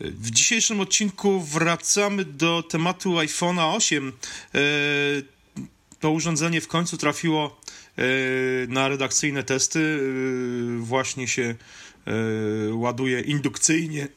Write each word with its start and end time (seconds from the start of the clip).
W 0.00 0.30
dzisiejszym 0.30 0.80
odcinku 0.80 1.40
wracamy 1.40 2.24
do 2.24 2.62
tematu 2.62 3.10
iPhone'a 3.10 3.76
8. 3.76 4.12
E, 4.54 4.60
to 6.00 6.10
urządzenie 6.10 6.60
w 6.60 6.68
końcu 6.68 6.96
trafiło 6.96 7.60
e, 7.96 8.02
na 8.68 8.88
redakcyjne 8.88 9.42
testy. 9.42 10.00
E, 10.00 10.78
właśnie 10.78 11.28
się 11.28 11.54
ładuje 12.72 13.20
indukcyjnie 13.20 14.08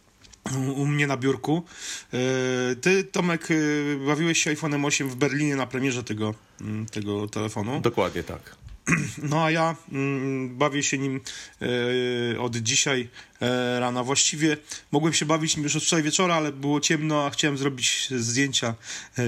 u 0.76 0.86
mnie 0.86 1.06
na 1.06 1.16
biurku. 1.16 1.62
Ty, 2.80 3.04
Tomek, 3.04 3.48
bawiłeś 4.06 4.42
się 4.42 4.54
iPhone'em 4.54 4.86
8 4.86 5.08
w 5.08 5.16
Berlinie 5.16 5.56
na 5.56 5.66
premierze 5.66 6.04
tego, 6.04 6.34
tego 6.90 7.28
telefonu. 7.28 7.80
Dokładnie 7.80 8.22
tak. 8.22 8.57
No 9.22 9.44
a 9.44 9.50
ja 9.50 9.76
mm, 9.92 10.56
bawię 10.58 10.82
się 10.82 10.98
nim 10.98 11.20
e, 12.34 12.40
od 12.40 12.56
dzisiaj 12.56 13.08
e, 13.40 13.80
rana. 13.80 14.04
Właściwie 14.04 14.56
mogłem 14.92 15.12
się 15.12 15.26
bawić 15.26 15.56
nim 15.56 15.64
już 15.64 15.76
od 15.76 15.82
wczoraj 15.82 16.02
wieczora, 16.02 16.34
ale 16.34 16.52
było 16.52 16.80
ciemno, 16.80 17.26
a 17.26 17.30
chciałem 17.30 17.58
zrobić 17.58 18.08
zdjęcia 18.16 18.74
e, 19.18 19.22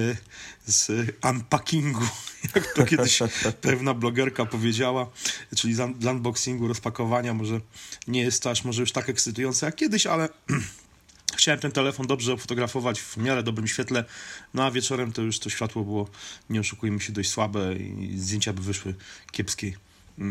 z 0.66 0.91
unpackingu, 1.24 2.09
jak 2.54 2.74
to 2.74 2.87
kiedyś 2.87 3.18
pewna 3.60 3.95
blogerka 3.95 4.46
powiedziała, 4.46 5.10
czyli 5.56 5.74
z 5.74 6.06
unboxingu, 6.06 6.68
rozpakowania. 6.68 7.34
Może 7.34 7.60
nie 8.09 8.23
jest 8.23 8.42
to 8.42 8.51
aż 8.51 8.65
może 8.65 8.80
już 8.80 8.92
tak 8.92 9.09
ekscytujące 9.09 9.66
jak 9.66 9.77
kiedyś, 9.77 10.06
ale 10.06 10.29
Chciałem 11.41 11.61
ten 11.61 11.73
telefon 11.73 12.07
dobrze 12.07 12.37
fotografować 12.37 13.01
w 13.01 13.17
miarę 13.17 13.43
dobrym 13.43 13.69
świetle, 13.69 14.05
no 14.55 14.65
a 14.65 14.71
wieczorem 14.71 15.12
to 15.12 15.23
już 15.23 15.39
to 15.39 15.51
światło 15.51 15.85
było, 15.85 16.09
nie 16.51 16.61
oszukujmy 16.61 17.01
się, 17.01 17.13
dość 17.13 17.30
słabe 17.30 17.77
i 17.77 18.19
zdjęcia 18.19 18.53
by 18.53 18.63
wyszły 18.63 18.95
kiepskiej 19.33 19.77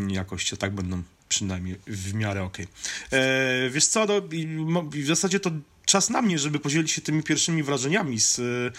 jakości, 0.08 0.56
a 0.56 0.58
tak 0.58 0.74
będą 0.74 1.04
przynajmniej 1.30 1.76
w 1.88 2.14
miarę 2.14 2.44
ok. 2.44 2.58
Eee, 2.60 3.70
wiesz 3.70 3.86
co, 3.86 4.06
no, 4.48 4.84
w 4.84 5.06
zasadzie 5.06 5.40
to 5.40 5.52
czas 5.86 6.10
na 6.10 6.22
mnie, 6.22 6.40
żeby 6.40 6.60
podzielić 6.60 6.92
się 6.92 7.02
tymi 7.02 7.24
pierwszymi 7.24 7.64
wrażeniami 7.64 8.20
z 8.20 8.40
mm, 8.40 8.74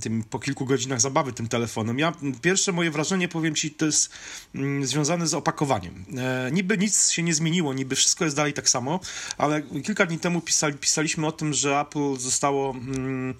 tym 0.00 0.24
po 0.30 0.38
kilku 0.38 0.64
godzinach 0.64 1.00
zabawy 1.00 1.32
tym 1.32 1.48
telefonem. 1.48 1.98
Ja 1.98 2.12
pierwsze 2.42 2.72
moje 2.72 2.90
wrażenie, 2.90 3.28
powiem 3.28 3.54
ci, 3.54 3.70
to 3.70 3.86
jest 3.86 4.10
mm, 4.54 4.86
związane 4.86 5.26
z 5.26 5.34
opakowaniem. 5.34 6.04
E, 6.16 6.50
niby 6.52 6.78
nic 6.78 7.10
się 7.10 7.22
nie 7.22 7.34
zmieniło, 7.34 7.74
niby 7.74 7.96
wszystko 7.96 8.24
jest 8.24 8.36
dalej 8.36 8.52
tak 8.52 8.68
samo, 8.68 9.00
ale 9.38 9.62
kilka 9.62 10.06
dni 10.06 10.18
temu 10.18 10.40
pisali, 10.40 10.74
pisaliśmy 10.74 11.26
o 11.26 11.32
tym, 11.32 11.54
że 11.54 11.80
Apple 11.80 12.16
zostało 12.16 12.70
mm, 12.70 13.34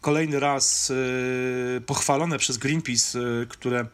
kolejny 0.00 0.40
raz 0.40 0.92
e, 1.76 1.80
pochwalone 1.80 2.38
przez 2.38 2.58
Greenpeace, 2.58 3.18
e, 3.18 3.46
które, 3.46 3.86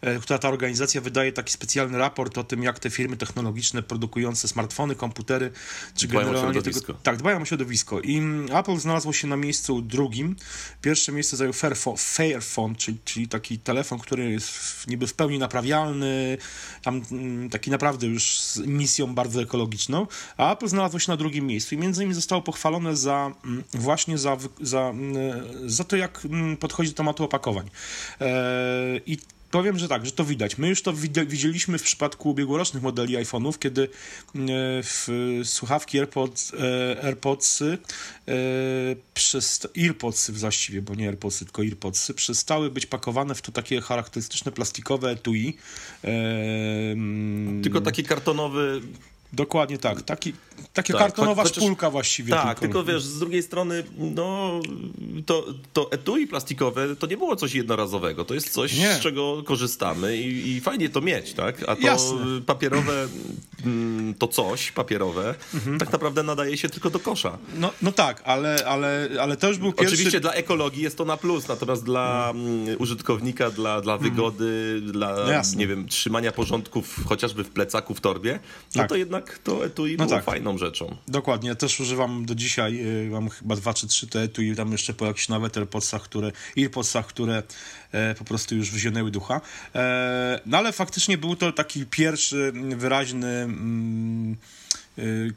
e, 0.00 0.18
która 0.18 0.38
ta 0.38 0.48
organizacja 0.48 1.00
wydaje 1.00 1.32
taki 1.32 1.52
specjalny 1.52 1.98
raport 1.98 2.38
o 2.38 2.44
tym, 2.44 2.62
jak 2.62 2.78
te 2.78 2.90
firmy 2.90 3.16
technologiczne 3.16 3.82
produkujące 3.82 4.48
smartfony, 4.48 4.94
komputery, 4.94 5.50
czy 5.94 6.08
dbają 6.08 6.26
generalnie 6.26 6.62
tego, 6.62 6.80
tak, 7.02 7.16
dbają 7.16 7.42
o 7.42 7.44
środowisko. 7.44 8.00
I 8.00 8.22
Apple 8.54 8.76
znalazło 8.76 9.12
się 9.12 9.26
na 9.26 9.36
miejscu 9.36 9.82
drugim. 9.82 10.36
Pierwsze 10.82 11.12
miejsce 11.12 11.36
zajął 11.36 11.52
Fairphone, 11.96 12.74
czyli, 12.76 12.98
czyli 13.04 13.28
taki 13.28 13.58
telefon, 13.58 13.98
który 13.98 14.30
jest 14.30 14.86
niby 14.86 15.06
w 15.06 15.14
pełni 15.14 15.38
naprawialny, 15.38 16.38
tam 16.82 17.02
mm, 17.12 17.50
taki 17.50 17.70
naprawdę 17.70 18.06
już 18.06 18.40
z 18.40 18.58
misją 18.58 19.14
bardzo 19.14 19.42
ekologiczną, 19.42 20.06
a 20.36 20.52
Apple 20.52 20.68
znalazło 20.68 21.00
się 21.00 21.12
na 21.12 21.16
drugim 21.16 21.46
miejscu 21.46 21.74
i 21.74 21.78
między 21.78 22.02
innymi 22.02 22.14
zostało 22.14 22.42
pochwalone 22.42 22.96
za 22.96 23.32
mm, 23.44 23.64
właśnie 23.74 24.18
za, 24.18 24.36
za, 24.60 24.80
mm, 24.80 25.16
za 25.66 25.84
to, 25.84 25.96
jak 25.96 26.20
podchodzi 26.60 26.90
do 26.90 26.96
tematu 26.96 27.24
opakowań. 27.24 27.70
E, 28.20 28.26
I 29.06 29.18
Powiem, 29.50 29.78
że 29.78 29.88
tak, 29.88 30.06
że 30.06 30.12
to 30.12 30.24
widać. 30.24 30.58
My 30.58 30.68
już 30.68 30.82
to 30.82 30.92
widzieliśmy 31.26 31.78
w 31.78 31.82
przypadku 31.82 32.30
ubiegłorocznych 32.30 32.82
modeli 32.82 33.16
iPhone'ów, 33.16 33.58
kiedy 33.58 33.82
e, 33.82 33.88
w 34.82 35.08
słuchawki 35.44 35.98
AirPods, 35.98 36.52
e, 36.54 37.04
AirPodsy, 37.04 37.78
e, 38.28 38.32
przez, 39.14 39.66
EarPodsy 39.78 40.32
właściwie, 40.32 40.82
bo 40.82 40.94
nie 40.94 41.08
AirPodsy, 41.08 41.44
tylko 41.44 41.64
EarPodsy, 41.64 42.14
przestały 42.14 42.70
być 42.70 42.86
pakowane 42.86 43.34
w 43.34 43.42
to 43.42 43.52
takie 43.52 43.80
charakterystyczne 43.80 44.52
plastikowe 44.52 45.10
etui. 45.10 45.56
Tylko 47.62 47.80
taki 47.80 48.04
kartonowy 48.04 48.80
Dokładnie 49.32 49.78
tak. 49.78 50.02
Taki, 50.02 50.32
taka 50.72 50.92
tak, 50.92 50.98
kartonowa 51.02 51.42
chociaż, 51.42 51.56
szpulka 51.56 51.90
właściwie. 51.90 52.32
Tak, 52.32 52.58
tylko. 52.60 52.78
tylko. 52.78 52.92
wiesz, 52.92 53.02
z 53.02 53.18
drugiej 53.18 53.42
strony, 53.42 53.84
no, 53.98 54.60
to, 55.26 55.46
to 55.72 55.92
etui 55.92 56.26
plastikowe 56.26 56.96
to 56.96 57.06
nie 57.06 57.16
było 57.16 57.36
coś 57.36 57.54
jednorazowego. 57.54 58.24
To 58.24 58.34
jest 58.34 58.50
coś, 58.50 58.78
nie. 58.78 58.94
z 58.94 59.00
czego 59.00 59.42
korzystamy 59.42 60.16
i, 60.16 60.56
i, 60.56 60.60
fajnie 60.60 60.88
to 60.88 61.00
mieć, 61.00 61.32
tak? 61.32 61.62
A 61.68 61.76
to 61.76 61.82
Jasne. 61.82 62.18
papierowe, 62.46 63.08
mm, 63.66 64.14
to 64.14 64.28
coś 64.28 64.72
papierowe, 64.72 65.34
mhm. 65.54 65.78
tak 65.78 65.92
naprawdę 65.92 66.22
nadaje 66.22 66.56
się 66.56 66.68
tylko 66.68 66.90
do 66.90 66.98
kosza. 66.98 67.38
No, 67.54 67.72
no 67.82 67.92
tak, 67.92 68.22
ale, 68.24 68.64
ale, 68.66 69.08
ale 69.20 69.36
to 69.36 69.48
już 69.48 69.58
był 69.58 69.72
pierwszy... 69.72 69.94
Oczywiście 69.94 70.20
dla 70.20 70.32
ekologii 70.32 70.82
jest 70.82 70.98
to 70.98 71.04
na 71.04 71.16
plus, 71.16 71.48
natomiast 71.48 71.84
dla 71.84 72.30
mhm. 72.34 72.76
użytkownika, 72.78 73.50
dla, 73.50 73.80
dla 73.80 73.94
mhm. 73.94 74.10
wygody, 74.10 74.74
mhm. 74.74 74.92
dla, 74.92 75.16
no 75.16 75.42
nie 75.56 75.66
wiem, 75.66 75.88
trzymania 75.88 76.32
porządków 76.32 77.04
chociażby 77.06 77.44
w 77.44 77.50
plecaku, 77.50 77.94
w 77.94 78.00
torbie, 78.00 78.38
no 78.74 78.82
tak. 78.82 78.88
to 78.88 78.96
jednak 78.96 79.17
jednak 79.18 79.38
to 79.38 79.64
etui 79.64 79.96
no 79.96 80.06
było 80.06 80.16
tak. 80.16 80.24
fajną 80.24 80.58
rzeczą. 80.58 80.96
Dokładnie, 81.08 81.48
ja 81.48 81.54
też 81.54 81.80
używam 81.80 82.26
do 82.26 82.34
dzisiaj, 82.34 82.86
y, 83.06 83.10
mam 83.10 83.28
chyba 83.28 83.56
dwa 83.56 83.74
czy 83.74 83.86
trzy 83.86 84.06
te 84.06 84.22
etui, 84.22 84.56
tam 84.56 84.72
jeszcze 84.72 84.94
po 84.94 85.06
jakichś 85.06 85.28
nawet 85.28 85.56
AirPodsach, 85.56 86.02
które, 86.02 86.32
AirPodsach, 86.56 87.06
które 87.06 87.42
e, 87.92 88.14
po 88.14 88.24
prostu 88.24 88.56
już 88.56 88.70
wzięły 88.70 89.10
ducha. 89.10 89.40
E, 89.74 90.40
no 90.46 90.58
ale 90.58 90.72
faktycznie 90.72 91.18
był 91.18 91.36
to 91.36 91.52
taki 91.52 91.86
pierwszy 91.86 92.52
wyraźny 92.76 93.28
mm, 93.28 94.36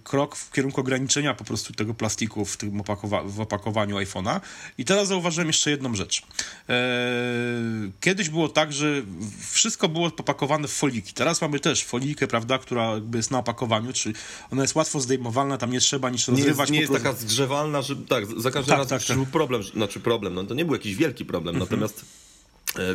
krok 0.04 0.36
w 0.36 0.52
kierunku 0.52 0.82
ograniczenia 0.82 1.34
po 1.34 1.44
prostu 1.44 1.74
tego 1.74 1.94
plastiku 1.94 2.46
w, 2.46 2.58
tym 2.58 2.82
opakowa 2.82 3.24
w 3.24 3.40
opakowaniu 3.40 3.96
iPhone'a. 3.98 4.40
I 4.78 4.86
teraz 4.86 5.08
zauważyłem 5.08 5.48
jeszcze 5.48 5.72
jedną 5.72 5.96
rzecz. 5.96 6.22
E, 6.70 6.74
kiedyś 8.00 8.30
było 8.30 8.50
tak, 8.50 8.74
że 8.74 9.02
wszystko 9.50 9.90
było 9.90 10.12
popakowane 10.12 10.68
w 10.68 10.72
foliki. 10.72 11.14
Teraz 11.14 11.42
mamy 11.42 11.60
też 11.60 11.84
folikę, 11.84 12.28
prawda, 12.28 12.58
która 12.58 12.94
jakby 12.94 13.18
jest 13.18 13.32
na 13.32 13.40
opakowaniu, 13.40 13.94
czyli 13.94 14.16
ona 14.52 14.62
jest 14.62 14.76
łatwo 14.76 15.00
zdejmowalna, 15.00 15.58
tam 15.58 15.72
nie 15.72 15.80
trzeba 15.80 16.10
nic 16.10 16.28
rozrywać. 16.28 16.70
Nie 16.70 16.80
jest, 16.80 16.92
nie 16.92 16.96
jest 16.96 17.06
taka 17.06 17.20
zgrzewalna, 17.20 17.82
że 17.82 17.96
tak, 17.96 18.26
za 18.26 18.52
każdym 18.52 18.70
tak, 18.70 18.78
razem 18.78 19.00
tak, 19.00 19.08
tak. 19.08 19.18
był 19.18 19.26
problem, 19.26 19.64
znaczy 19.64 20.00
problem, 20.00 20.34
no 20.34 20.44
to 20.44 20.54
nie 20.54 20.66
był 20.66 20.74
jakiś 20.74 20.96
wielki 20.96 21.26
problem, 21.26 21.56
mhm. 21.56 21.70
natomiast 21.70 22.06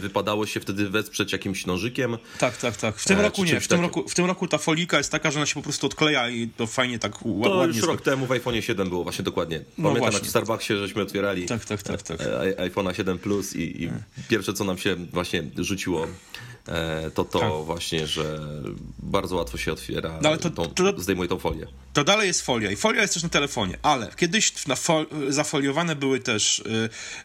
wypadało 0.00 0.46
się 0.46 0.60
wtedy 0.60 0.90
wesprzeć 0.90 1.32
jakimś 1.32 1.66
nożykiem. 1.66 2.16
Tak, 2.38 2.56
tak, 2.56 2.76
tak. 2.76 2.96
W 2.96 3.04
tym 3.04 3.18
e, 3.18 3.22
roku 3.22 3.44
nie. 3.44 3.60
W 3.60 3.68
tym 3.68 3.80
roku, 3.80 4.08
w 4.08 4.14
tym 4.14 4.24
roku 4.26 4.48
ta 4.48 4.58
folika 4.58 4.98
jest 4.98 5.10
taka, 5.10 5.30
że 5.30 5.38
ona 5.38 5.46
się 5.46 5.54
po 5.54 5.62
prostu 5.62 5.86
odkleja 5.86 6.28
i 6.28 6.48
to 6.48 6.66
fajnie 6.66 6.98
tak 6.98 7.18
to 7.18 7.28
ładnie... 7.28 7.56
To 7.56 7.66
już 7.66 7.86
rok 7.86 8.00
temu 8.00 8.26
w 8.26 8.32
iPhone 8.32 8.62
7 8.62 8.88
było 8.88 9.02
właśnie 9.02 9.24
dokładnie. 9.24 9.60
No 9.78 9.88
Pamiętam 9.88 10.12
no 10.12 10.20
w 10.20 10.28
Starbucksie 10.28 10.76
żeśmy 10.76 11.02
otwierali 11.02 11.46
tak, 11.46 11.64
tak, 11.64 11.82
tak, 11.82 12.02
tak. 12.02 12.20
E, 12.20 12.70
iPhone'a 12.70 12.94
7 12.94 13.18
Plus 13.18 13.56
i, 13.56 13.84
i 13.84 13.90
pierwsze 14.28 14.52
co 14.52 14.64
nam 14.64 14.78
się 14.78 14.96
właśnie 15.12 15.42
rzuciło 15.58 16.06
E, 16.06 16.08
to 17.14 17.24
to 17.24 17.38
tak. 17.38 17.52
właśnie, 17.64 18.06
że 18.06 18.40
bardzo 18.98 19.36
łatwo 19.36 19.58
się 19.58 19.72
otwiera, 19.72 20.18
no 20.22 20.28
ale 20.28 20.38
to, 20.38 20.50
tą, 20.50 20.66
to, 20.66 21.00
zdejmuje 21.00 21.28
tą 21.28 21.38
folię. 21.38 21.66
To 21.92 22.04
dalej 22.04 22.26
jest 22.28 22.42
folia 22.42 22.70
i 22.70 22.76
folia 22.76 23.02
jest 23.02 23.14
też 23.14 23.22
na 23.22 23.28
telefonie, 23.28 23.78
ale 23.82 24.12
kiedyś 24.16 24.52
fol, 24.76 25.06
zafoliowane 25.28 25.96
były 25.96 26.20
też 26.20 26.58
y, 26.58 26.62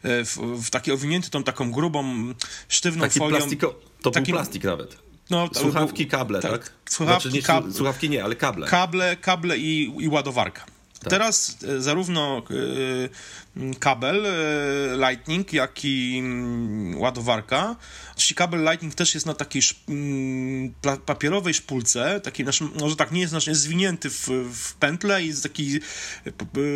y, 0.09 0.25
w, 0.25 0.37
w 0.65 0.69
takie 0.69 0.93
owinięte 0.93 1.29
tą 1.29 1.43
taką 1.43 1.71
grubą, 1.71 2.33
sztywną 2.69 3.01
Taki 3.01 3.19
folią. 3.19 3.37
Plastiko, 3.37 3.79
to 4.01 4.11
taki, 4.11 4.31
był 4.31 4.39
plastik 4.39 4.63
nawet. 4.63 4.97
No, 5.29 5.49
słuchawki, 5.53 6.07
kable, 6.07 6.41
tak? 6.41 6.51
tak? 6.51 6.73
Słuchawki, 6.89 7.21
znaczy 7.21 7.37
nie, 7.37 7.43
kable, 7.43 7.73
słuchawki 7.73 8.09
nie, 8.09 8.23
ale 8.23 8.35
kable. 8.35 8.67
Kable, 8.67 9.17
kable 9.17 9.57
i, 9.57 9.93
i 9.99 10.07
ładowarka. 10.07 10.65
Tak. 10.99 11.09
Teraz 11.09 11.57
e, 11.67 11.81
zarówno 11.81 12.37
e, 12.37 13.50
kabel 13.79 14.25
e, 14.25 15.09
Lightning, 15.09 15.53
jak 15.53 15.85
i 15.85 16.19
mm, 16.19 16.97
ładowarka. 16.97 17.75
Czyli 18.15 18.35
kabel 18.35 18.63
Lightning 18.63 18.95
też 18.95 19.13
jest 19.13 19.25
na 19.25 19.33
takiej 19.33 19.61
mm, 19.89 20.73
papierowej 21.05 21.53
szpulce, 21.53 22.21
takiej, 22.21 22.45
znaczy, 22.45 22.63
może 22.79 22.95
tak 22.95 23.11
nie 23.11 23.21
jest, 23.21 23.31
znaczy 23.31 23.49
jest 23.49 23.61
zwinięty 23.61 24.09
w, 24.09 24.27
w 24.53 24.73
pętlę 24.73 25.23
i 25.23 25.27
jest 25.27 25.43
taki, 25.43 25.79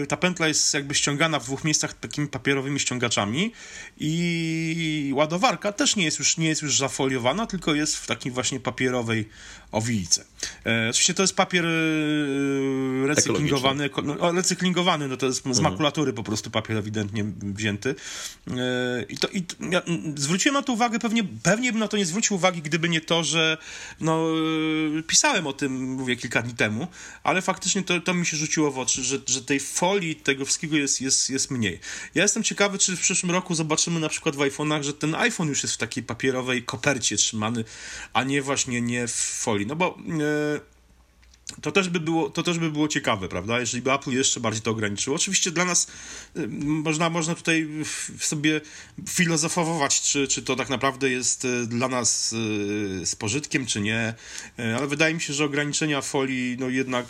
ta 0.10 0.18
pętla 0.18 0.48
jest 0.48 0.74
jakby 0.74 0.96
ściągana 0.96 1.40
w 1.40 1.44
dwóch 1.44 1.64
miejscach 1.64 1.94
takimi 1.94 2.28
papierowymi 2.28 2.80
ściągaczami 2.80 3.52
i 3.98 5.12
ładowarka 5.16 5.72
też 5.72 5.96
nie 5.96 6.06
jest 6.06 6.20
już, 6.20 6.38
nie 6.38 6.48
jest 6.48 6.62
już 6.62 6.78
zafoliowana, 6.78 7.48
tylko 7.48 7.74
jest 7.74 7.98
w 7.98 8.08
takiej 8.08 8.32
właśnie 8.32 8.60
papierowej 8.60 9.30
owijce. 9.72 10.26
E, 10.66 10.90
oczywiście 10.90 11.14
to 11.14 11.24
jest 11.24 11.36
papier 11.36 11.66
recyklingowany, 13.06 13.90
no, 14.04 14.32
recyklingowany, 14.32 15.08
no 15.08 15.18
to 15.18 15.26
jest 15.26 15.44
z 15.44 15.48
mhm. 15.48 15.64
makulatury 15.64 16.14
po 16.14 16.24
prostu 16.24 16.52
papier 16.52 16.65
ewidentnie 16.74 17.26
wzięty. 17.42 17.96
E, 18.48 19.06
I 19.10 19.18
to, 19.18 19.28
i 19.28 19.44
ja 19.72 19.82
zwróciłem 20.16 20.54
na 20.54 20.62
to 20.62 20.74
uwagę, 20.74 21.00
pewnie, 21.00 21.24
pewnie 21.44 21.72
bym 21.72 21.80
na 21.80 21.88
to 21.88 21.98
nie 21.98 22.06
zwrócił 22.06 22.36
uwagi, 22.36 22.62
gdyby 22.62 22.90
nie 22.90 23.02
to, 23.02 23.24
że 23.24 23.58
no, 24.00 24.26
e, 25.00 25.04
pisałem 25.04 25.48
o 25.48 25.54
tym, 25.54 25.94
mówię, 25.94 26.16
kilka 26.16 26.42
dni 26.42 26.54
temu, 26.54 26.88
ale 27.24 27.42
faktycznie 27.42 27.84
to, 27.84 28.00
to 28.00 28.14
mi 28.14 28.26
się 28.26 28.38
rzuciło 28.38 28.72
w 28.72 28.80
oczy, 28.80 29.04
że, 29.04 29.18
że 29.26 29.42
tej 29.42 29.60
folii, 29.60 30.16
tego 30.16 30.46
wszystkiego 30.46 30.78
jest, 30.78 31.02
jest, 31.02 31.30
jest 31.30 31.52
mniej. 31.52 31.80
Ja 32.16 32.24
jestem 32.24 32.44
ciekawy, 32.44 32.78
czy 32.78 32.98
w 32.98 33.02
przyszłym 33.02 33.32
roku 33.32 33.56
zobaczymy 33.56 34.00
na 34.00 34.10
przykład 34.10 34.36
w 34.36 34.40
iPhone'ach, 34.40 34.84
że 34.84 34.94
ten 34.94 35.16
iPhone 35.16 35.50
już 35.50 35.64
jest 35.64 35.76
w 35.76 35.78
takiej 35.78 36.04
papierowej 36.04 36.64
kopercie 36.64 37.18
trzymany, 37.18 37.64
a 38.14 38.24
nie 38.24 38.42
właśnie 38.42 38.82
nie 38.82 39.08
w 39.08 39.14
folii. 39.14 39.68
No 39.68 39.76
bo... 39.76 39.98
Yy, 40.08 40.75
to 41.62 41.72
też, 41.72 41.90
by 41.90 42.00
było, 42.00 42.30
to 42.30 42.44
też 42.44 42.60
by 42.60 42.72
było 42.72 42.88
ciekawe, 42.88 43.28
prawda? 43.28 43.60
Jeżeli 43.60 43.84
by 43.84 43.94
Apple 43.94 44.12
jeszcze 44.12 44.40
bardziej 44.40 44.62
to 44.62 44.72
ograniczyło. 44.72 45.16
Oczywiście 45.16 45.52
dla 45.52 45.66
nas 45.66 45.88
y, 46.38 46.48
można, 46.48 47.10
można 47.10 47.36
tutaj 47.36 47.68
sobie 48.20 48.62
filozofować, 49.10 50.02
czy, 50.02 50.28
czy 50.28 50.42
to 50.42 50.56
tak 50.56 50.70
naprawdę 50.70 51.10
jest 51.10 51.46
y, 51.46 51.68
dla 51.68 51.88
nas 51.88 52.34
y, 52.34 52.36
z 53.06 53.16
pożytkiem, 53.16 53.66
czy 53.66 53.82
nie. 53.82 54.14
Ale 54.78 54.88
wydaje 54.88 55.14
mi 55.14 55.22
się, 55.22 55.34
że 55.34 55.46
ograniczenia 55.46 56.02
folii, 56.02 56.58
no 56.60 56.70
jednak. 56.70 57.06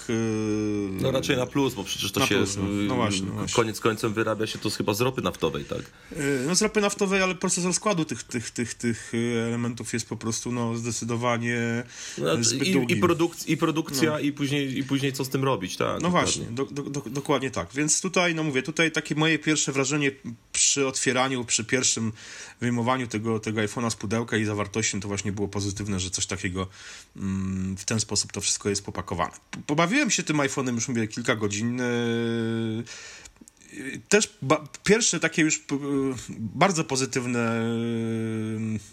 No 0.92 1.12
raczej 1.12 1.38
na 1.38 1.46
plus, 1.46 1.74
bo 1.74 1.84
przecież 1.84 2.12
to 2.12 2.28
się. 2.28 2.36
Plus, 2.36 2.58
no. 2.58 2.64
No 2.64 2.96
właśnie, 2.96 3.28
no 3.28 3.34
właśnie. 3.34 3.56
Koniec 3.56 3.80
końcem 3.80 4.14
wyrabia 4.14 4.48
się 4.48 4.60
to 4.60 4.70
chyba 4.70 4.94
z 4.94 5.02
ropy 5.02 5.22
naftowej, 5.22 5.66
tak? 5.66 5.82
No 6.48 6.56
z 6.56 6.62
ropy 6.62 6.82
naftowej, 6.82 7.22
ale 7.22 7.36
proces 7.36 7.66
rozkładu 7.66 8.06
tych, 8.06 8.24
tych, 8.24 8.52
tych, 8.52 8.74
tych 8.74 9.12
elementów 9.48 9.94
jest 9.94 10.10
po 10.10 10.18
prostu 10.18 10.52
no, 10.52 10.76
zdecydowanie. 10.76 11.84
No, 12.18 12.44
zbyt 12.44 12.68
i, 12.68 12.72
i, 12.72 13.02
produk- 13.02 13.50
i 13.50 13.58
produkcja, 13.58 14.12
no. 14.12 14.25
I 14.26 14.34
później, 14.34 14.78
i 14.78 14.84
później 14.84 15.14
co 15.14 15.26
z 15.26 15.30
tym 15.30 15.44
robić, 15.44 15.78
tak. 15.78 16.02
No 16.02 16.10
właśnie, 16.10 16.46
do, 16.46 16.66
do, 16.66 16.84
do, 16.84 17.02
dokładnie 17.02 17.52
tak. 17.52 17.74
Więc 17.74 18.02
tutaj, 18.02 18.36
no 18.36 18.44
mówię, 18.44 18.64
tutaj 18.64 18.92
takie 18.92 19.16
moje 19.16 19.40
pierwsze 19.40 19.72
wrażenie 19.72 20.12
przy 20.54 20.88
otwieraniu, 20.88 21.46
przy 21.46 21.66
pierwszym 21.66 22.12
wyjmowaniu 22.62 23.08
tego, 23.08 23.40
tego 23.40 23.62
iPhone'a 23.62 23.90
z 23.90 23.96
pudełka 23.96 24.38
i 24.38 24.46
zawartością, 24.46 25.00
to 25.00 25.08
właśnie 25.08 25.32
było 25.32 25.48
pozytywne, 25.48 26.00
że 26.00 26.10
coś 26.10 26.26
takiego 26.26 26.68
mm, 27.18 27.78
w 27.78 27.86
ten 27.86 28.00
sposób 28.00 28.32
to 28.32 28.42
wszystko 28.42 28.70
jest 28.70 28.86
popakowane. 28.86 29.34
Pobawiłem 29.68 30.12
się 30.12 30.24
tym 30.24 30.38
iPhone'em 30.38 30.74
już 30.76 30.88
mówię 30.88 31.08
kilka 31.08 31.36
godzin. 31.36 31.78
Yy, 31.78 32.84
też 34.10 34.38
pierwsze 34.84 35.20
takie 35.20 35.42
już 35.42 35.64
bardzo 36.38 36.84
pozytywne 36.84 37.64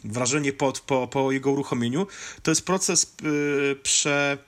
wrażenie 0.05 0.53
po, 0.53 0.73
po, 0.87 1.09
po 1.09 1.33
jego 1.33 1.51
uruchomieniu 1.51 2.07
to 2.43 2.51
jest 2.51 2.65
proces 2.65 3.17
yy, 3.23 3.77
prze 3.83 4.39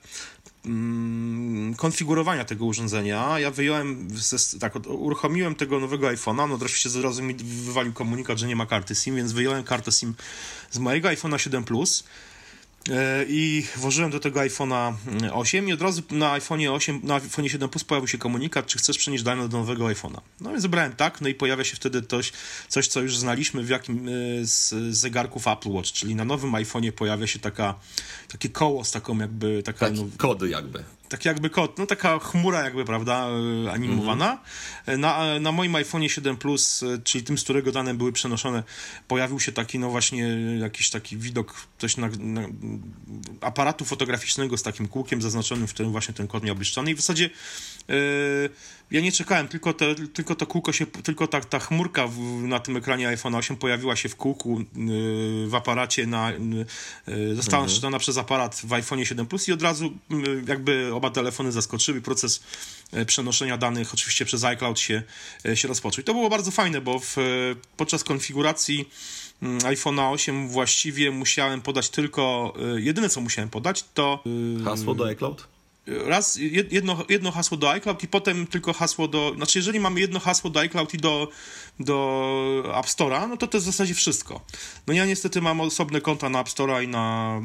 konfigurowania 1.77 2.45
tego 2.45 2.65
urządzenia. 2.65 3.39
Ja 3.39 3.51
wyjąłem, 3.51 4.07
tak, 4.59 4.75
uruchomiłem 4.87 5.55
tego 5.55 5.79
nowego 5.79 6.07
iPhone'a, 6.07 6.49
no 6.49 6.55
oczywiście 6.55 6.89
zaraz 6.89 7.19
mi 7.19 7.33
wywalił 7.35 7.93
komunikat, 7.93 8.37
że 8.37 8.47
nie 8.47 8.55
ma 8.55 8.65
karty 8.65 8.95
SIM, 8.95 9.15
więc 9.15 9.31
wyjąłem 9.31 9.63
kartę 9.63 9.91
SIM 9.91 10.13
z 10.71 10.79
mojego 10.79 11.09
iPhone'a 11.09 11.37
7 11.37 11.63
Plus 11.63 12.03
i 13.27 13.65
włożyłem 13.75 14.11
do 14.11 14.19
tego 14.19 14.39
iPhone'a 14.39 14.93
8 15.31 15.69
i 15.69 15.73
od 15.73 15.81
razu 15.81 16.01
na 16.11 16.39
iPhone'ie 16.39 16.73
8, 16.73 16.99
na 17.03 17.19
iPhone'ie 17.19 17.47
7 17.47 17.69
Plus 17.69 17.83
pojawił 17.83 18.07
się 18.07 18.17
komunikat, 18.17 18.65
czy 18.65 18.77
chcesz 18.77 18.97
przenieść 18.97 19.23
dane 19.23 19.49
do 19.49 19.57
nowego 19.57 19.85
iPhone'a. 19.85 20.21
No 20.41 20.49
więc 20.49 20.61
wybrałem 20.61 20.95
tak, 20.95 21.21
no 21.21 21.27
i 21.27 21.35
pojawia 21.35 21.63
się 21.63 21.75
wtedy 21.75 22.01
coś, 22.01 22.31
coś 22.67 22.87
co 22.87 23.01
już 23.01 23.17
znaliśmy 23.17 23.63
w 23.63 23.69
jakim 23.69 24.07
e, 24.07 24.11
z 24.41 24.73
zegarków 24.95 25.47
Apple 25.47 25.69
Watch, 25.69 25.91
czyli 25.91 26.15
na 26.15 26.25
nowym 26.25 26.51
iPhone'ie 26.51 26.91
pojawia 26.91 27.27
się 27.27 27.39
taka 27.39 27.75
takie 28.27 28.49
koło 28.49 28.83
z 28.83 28.91
taką 28.91 29.17
jakby... 29.17 29.63
Taka, 29.63 29.89
no, 29.89 30.03
kody 30.17 30.49
jakby. 30.49 30.83
Tak 31.09 31.25
jakby 31.25 31.49
kod, 31.49 31.77
no 31.77 31.85
taka 31.85 32.19
chmura 32.19 32.63
jakby, 32.63 32.85
prawda, 32.85 33.27
e, 33.65 33.71
animowana. 33.71 34.31
Mm 34.31 34.39
-hmm. 34.85 34.99
Na, 34.99 35.39
na 35.39 35.51
moim 35.51 35.73
iPhone'ie 35.73 36.07
7 36.07 36.37
Plus, 36.37 36.83
e, 36.83 36.97
czyli 37.03 37.23
tym, 37.23 37.37
z 37.37 37.43
którego 37.43 37.71
dane 37.71 37.93
były 37.93 38.11
przenoszone, 38.11 38.63
pojawił 39.07 39.39
się 39.39 39.51
taki, 39.51 39.79
no 39.79 39.89
właśnie, 39.89 40.37
jakiś 40.59 40.89
taki 40.89 41.17
widok 41.17 41.67
coś 41.77 41.97
na, 41.97 42.09
na 42.19 42.41
aparatu 43.41 43.85
fotograficznego 43.85 44.57
z 44.57 44.63
takim 44.63 44.87
kółkiem 44.87 45.21
zaznaczonym, 45.21 45.67
w 45.67 45.73
którym 45.73 45.91
właśnie 45.91 46.13
ten 46.13 46.27
kod 46.27 46.43
miał 46.43 46.55
być 46.55 46.69
czytany 46.69 46.91
i 46.91 46.95
w 46.95 47.01
zasadzie 47.01 47.29
yy, 47.87 48.49
ja 48.91 49.01
nie 49.01 49.11
czekałem, 49.11 49.47
tylko, 49.47 49.73
te, 49.73 49.95
tylko 49.95 50.35
to 50.35 50.45
kółko 50.45 50.71
się, 50.71 50.85
tylko 50.85 51.27
ta, 51.27 51.41
ta 51.41 51.59
chmurka 51.59 52.07
w, 52.07 52.19
na 52.41 52.59
tym 52.59 52.77
ekranie 52.77 53.07
iPhone 53.07 53.35
8 53.35 53.57
pojawiła 53.57 53.95
się 53.95 54.09
w 54.09 54.15
kółku 54.15 54.59
yy, 54.75 55.47
w 55.47 55.55
aparacie, 55.55 56.07
na, 56.07 56.31
yy, 57.07 57.35
została 57.35 57.63
mhm. 57.63 57.99
przez 57.99 58.17
aparat 58.17 58.61
w 58.63 58.73
iPhone 58.73 59.05
7 59.05 59.25
Plus 59.25 59.47
i 59.47 59.51
od 59.51 59.61
razu 59.61 59.93
jakby 60.47 60.94
oba 60.95 61.09
telefony 61.09 61.51
zaskoczyły. 61.51 62.01
Proces 62.01 62.43
yy, 62.93 63.05
przenoszenia 63.05 63.57
danych 63.57 63.93
oczywiście 63.93 64.25
przez 64.25 64.43
iCloud 64.43 64.79
się, 64.79 65.03
yy, 65.43 65.57
się 65.57 65.67
rozpoczął. 65.67 66.01
I 66.01 66.05
to 66.05 66.13
było 66.13 66.29
bardzo 66.29 66.51
fajne, 66.51 66.81
bo 66.81 66.99
w, 66.99 67.15
podczas 67.77 68.03
konfiguracji 68.03 68.89
mm, 69.41 69.59
iPhone'a 69.59 70.13
8 70.13 70.49
właściwie 70.49 71.11
musiałem 71.11 71.61
podać 71.61 71.89
tylko, 71.89 72.53
jedyne 72.77 73.09
co 73.09 73.21
musiałem 73.21 73.49
podać 73.49 73.85
to... 73.93 74.23
Hasło 74.65 74.95
do 74.95 75.05
iCloud? 75.05 75.54
Raz 75.87 76.39
jedno, 76.71 77.05
jedno 77.09 77.31
hasło 77.31 77.57
do 77.57 77.69
iCloud 77.71 78.03
i 78.03 78.07
potem 78.07 78.47
tylko 78.47 78.73
hasło 78.73 79.07
do. 79.07 79.33
Znaczy, 79.35 79.59
jeżeli 79.59 79.79
mamy 79.79 79.99
jedno 79.99 80.19
hasło 80.19 80.49
do 80.49 80.59
iCloud 80.59 80.93
i 80.93 80.97
do, 80.97 81.27
do 81.79 82.73
App 82.79 82.85
Store'a, 82.85 83.29
no 83.29 83.37
to 83.37 83.47
to 83.47 83.57
jest 83.57 83.67
w 83.67 83.71
zasadzie 83.71 83.93
wszystko. 83.93 84.45
No 84.87 84.93
ja 84.93 85.05
niestety 85.05 85.41
mam 85.41 85.61
osobne 85.61 86.01
konta 86.01 86.29
na 86.29 86.39
App 86.39 86.47
Store'a 86.47 86.83
i 86.83 86.87
na. 86.87 87.41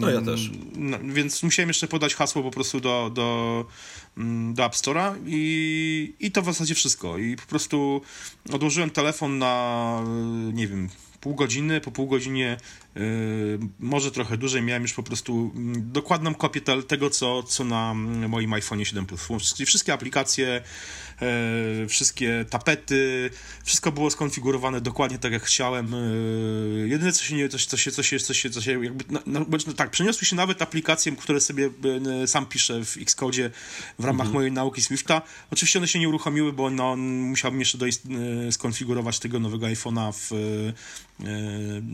No 0.00 0.10
ja 0.10 0.22
też. 0.22 0.50
Na, 0.76 0.98
więc 0.98 1.42
musiałem 1.42 1.68
jeszcze 1.68 1.88
podać 1.88 2.14
hasło 2.14 2.42
po 2.42 2.50
prostu 2.50 2.80
do, 2.80 3.10
do, 3.14 3.64
do 4.52 4.64
App 4.64 4.74
Store'a 4.74 5.14
i, 5.26 6.14
i 6.20 6.32
to 6.32 6.42
w 6.42 6.44
zasadzie 6.44 6.74
wszystko. 6.74 7.18
I 7.18 7.36
po 7.36 7.46
prostu 7.46 8.00
odłożyłem 8.52 8.90
telefon 8.90 9.38
na, 9.38 10.04
nie 10.52 10.68
wiem, 10.68 10.88
pół 11.22 11.34
godziny, 11.34 11.80
po 11.80 11.90
pół 11.90 12.06
godzinie, 12.06 12.56
yy, 12.94 13.02
może 13.80 14.10
trochę 14.10 14.36
dłużej, 14.36 14.62
miałem 14.62 14.82
już 14.82 14.92
po 14.92 15.02
prostu 15.02 15.52
mm, 15.54 15.92
dokładną 15.92 16.34
kopię 16.34 16.60
te, 16.60 16.82
tego, 16.82 17.10
co, 17.10 17.42
co 17.42 17.64
na 17.64 17.94
moim 18.28 18.52
iPhone 18.52 18.84
7 18.84 19.06
Plus. 19.06 19.54
Czyli 19.54 19.66
wszystkie 19.66 19.92
aplikacje, 19.92 20.62
wszystkie 21.88 22.44
tapety, 22.50 23.30
wszystko 23.64 23.92
było 23.92 24.10
skonfigurowane 24.10 24.80
dokładnie 24.80 25.18
tak, 25.18 25.32
jak 25.32 25.42
chciałem. 25.42 25.92
Yy, 25.92 26.88
jedyne, 26.88 27.12
co 27.12 27.24
się 27.24 27.36
nie, 27.36 27.48
coś, 27.48 27.66
co 27.66 27.76
się, 27.76 27.90
co 27.92 28.02
się, 28.02 28.18
co 28.18 28.34
się, 28.34 28.50
co 28.50 28.60
się 28.60 28.84
jakby, 28.84 29.04
no, 29.10 29.20
no, 29.26 29.46
no, 29.66 29.72
tak, 29.72 29.90
przeniosły 29.90 30.26
się 30.26 30.36
nawet 30.36 30.62
aplikacje, 30.62 31.16
które 31.16 31.40
sobie 31.40 31.70
yy, 31.82 32.26
sam 32.26 32.46
piszę 32.46 32.84
w 32.84 32.96
Xcode 32.96 33.50
w 33.98 34.04
ramach 34.04 34.26
mhm. 34.26 34.34
mojej 34.34 34.52
nauki 34.52 34.82
Swifta. 34.82 35.22
Oczywiście 35.50 35.78
one 35.78 35.88
się 35.88 35.98
nie 35.98 36.08
uruchomiły, 36.08 36.52
bo 36.52 36.70
no, 36.70 36.96
musiałbym 36.96 37.60
jeszcze 37.60 37.78
yy, 37.78 38.52
skonfigurować 38.52 39.18
tego 39.18 39.40
nowego 39.40 39.66
iPhone'a 39.66 40.12
w 40.12 40.32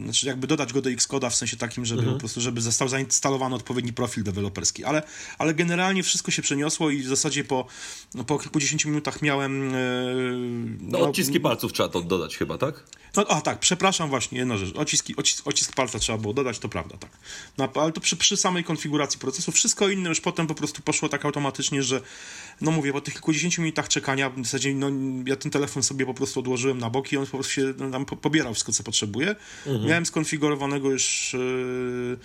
znaczy 0.04 0.26
jakby 0.26 0.46
dodać 0.46 0.72
go 0.72 0.82
do 0.82 0.90
Xcode'a 0.90 1.30
w 1.30 1.34
sensie 1.34 1.56
takim, 1.56 1.84
żeby 1.84 2.00
mhm. 2.00 2.16
po 2.16 2.20
prostu, 2.20 2.40
żeby 2.40 2.60
został 2.60 2.88
zainstalowany 2.88 3.54
odpowiedni 3.54 3.92
profil 3.92 4.24
deweloperski, 4.24 4.84
ale, 4.84 5.02
ale 5.38 5.54
generalnie 5.54 6.02
wszystko 6.02 6.30
się 6.30 6.42
przeniosło 6.42 6.90
i 6.90 7.02
w 7.02 7.06
zasadzie 7.06 7.44
po, 7.44 7.66
no, 8.14 8.24
po 8.24 8.38
kilkudziesięciu 8.38 8.88
minutach 8.88 9.17
miałem... 9.22 9.70
Yy, 9.70 10.76
no, 10.80 10.98
no, 10.98 11.08
odciski 11.08 11.40
palców 11.40 11.72
trzeba 11.72 11.88
to 11.88 12.00
dodać 12.00 12.36
chyba, 12.36 12.58
tak? 12.58 12.84
No, 13.16 13.24
a 13.28 13.40
tak, 13.40 13.58
przepraszam 13.58 14.08
właśnie, 14.08 14.38
jedna 14.38 14.56
rzecz, 14.56 14.76
ociski, 14.76 15.16
ocisk, 15.16 15.46
ocisk 15.46 15.74
palca 15.74 15.98
trzeba 15.98 16.18
było 16.18 16.34
dodać, 16.34 16.58
to 16.58 16.68
prawda, 16.68 16.96
tak. 16.96 17.10
No, 17.58 17.68
ale 17.74 17.92
to 17.92 18.00
przy, 18.00 18.16
przy 18.16 18.36
samej 18.36 18.64
konfiguracji 18.64 19.20
procesu, 19.20 19.52
wszystko 19.52 19.88
inne 19.88 20.08
już 20.08 20.20
potem 20.20 20.46
po 20.46 20.54
prostu 20.54 20.82
poszło 20.82 21.08
tak 21.08 21.24
automatycznie, 21.24 21.82
że 21.82 22.00
no 22.60 22.70
mówię, 22.70 22.92
po 22.92 23.00
tych 23.00 23.14
kilkudziesięciu 23.14 23.62
minutach 23.62 23.88
czekania, 23.88 24.30
w 24.30 24.36
zasadzie 24.38 24.74
no, 24.74 24.90
ja 25.26 25.36
ten 25.36 25.50
telefon 25.50 25.82
sobie 25.82 26.06
po 26.06 26.14
prostu 26.14 26.40
odłożyłem 26.40 26.78
na 26.78 26.90
boki 26.90 27.14
i 27.14 27.18
on 27.18 27.26
po 27.26 27.30
prostu 27.30 27.52
się 27.52 27.74
no, 27.78 27.90
tam 27.90 28.04
pobierał 28.04 28.54
wszystko, 28.54 28.72
co 28.72 28.82
potrzebuje. 28.82 29.36
Mhm. 29.66 29.86
Miałem 29.86 30.06
skonfigurowanego 30.06 30.90
już 30.90 31.32
yy, 31.32 32.18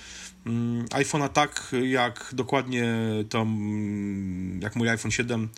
yy, 0.46 0.84
iPhone'a 0.84 1.30
tak, 1.30 1.72
jak 1.84 2.30
dokładnie 2.34 2.94
to, 3.30 3.40
yy, 3.40 4.60
jak 4.62 4.76
mój 4.76 4.90
iPhone 4.90 5.12
7 5.12 5.50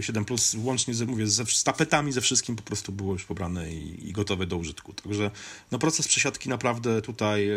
7 0.00 0.24
Plus 0.24 0.56
łącznie 0.58 0.94
z, 0.94 1.02
mówię, 1.02 1.26
ze, 1.26 1.46
z 1.46 1.64
tapetami, 1.64 2.12
ze 2.12 2.20
wszystkim 2.20 2.56
po 2.56 2.62
prostu 2.62 2.92
było 2.92 3.12
już 3.12 3.24
pobrane 3.24 3.72
i, 3.72 4.08
i, 4.08 4.12
gotowe 4.12 4.46
do 4.46 4.56
użytku. 4.56 4.92
Także 4.92 5.30
no, 5.72 5.78
proces 5.78 6.08
przesiadki 6.08 6.48
naprawdę 6.48 7.02
tutaj, 7.02 7.48
e, 7.48 7.54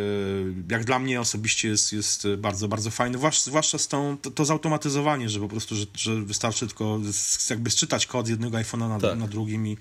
jak 0.72 0.86
dla 0.86 1.00
mnie 1.00 1.22
osobiście 1.22 1.68
jest, 1.68 1.94
jest 1.94 2.28
bardzo, 2.38 2.68
bardzo 2.68 2.92
fajny, 2.92 3.18
zwłaszcza 3.34 3.78
z 3.78 3.88
tą, 3.88 4.18
to, 4.22 4.32
to 4.32 4.46
zautomatyzowanie, 4.46 5.30
że 5.30 5.40
po 5.40 5.48
prostu, 5.48 5.76
że, 5.76 5.86
że 5.96 6.19
wystarczy 6.26 6.68
tylko 6.68 7.00
jakby 7.50 7.70
sczytać 7.70 8.06
kod 8.06 8.28
z 8.28 8.30
jednego 8.30 8.58
iPhone'a 8.58 8.90
na, 8.90 9.00
tak. 9.00 9.20
na 9.20 9.28
drugim 9.28 9.68
i, 9.68 9.78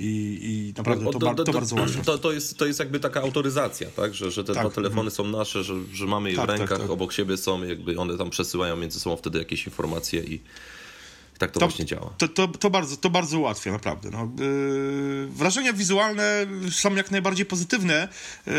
i, 0.00 0.38
i 0.42 0.74
naprawdę 0.76 1.04
to, 1.04 1.12
to, 1.12 1.44
to, 1.44 1.52
bardzo 1.52 1.76
łatwo. 1.76 2.02
To, 2.04 2.18
to, 2.18 2.32
jest, 2.32 2.58
to 2.58 2.66
jest 2.66 2.78
jakby 2.78 3.00
taka 3.00 3.20
autoryzacja, 3.20 3.90
tak? 3.90 4.14
że, 4.14 4.30
że 4.30 4.44
te 4.44 4.54
tak. 4.54 4.74
telefony 4.74 5.10
są 5.10 5.24
nasze, 5.24 5.64
że, 5.64 5.74
że 5.92 6.06
mamy 6.06 6.30
je 6.30 6.36
tak, 6.36 6.44
w 6.44 6.48
tak, 6.48 6.58
rękach, 6.58 6.80
tak. 6.80 6.90
obok 6.90 7.12
siebie 7.12 7.36
są, 7.36 7.64
jakby 7.64 7.98
one 7.98 8.18
tam 8.18 8.30
przesyłają 8.30 8.76
między 8.76 9.00
sobą 9.00 9.16
wtedy 9.16 9.38
jakieś 9.38 9.66
informacje 9.66 10.20
i 10.20 10.40
tak 11.38 11.50
to, 11.50 11.60
to 11.60 11.66
właśnie 11.66 11.84
działa. 11.84 12.14
To, 12.18 12.28
to, 12.28 12.48
to, 12.48 12.70
bardzo, 12.70 12.96
to 12.96 13.10
bardzo 13.10 13.38
ułatwia, 13.38 13.72
naprawdę. 13.72 14.10
No. 14.10 14.30
Yy, 14.44 15.26
wrażenia 15.26 15.72
wizualne 15.72 16.46
są 16.70 16.94
jak 16.94 17.10
najbardziej 17.10 17.46
pozytywne. 17.46 18.08
Yy, 18.46 18.52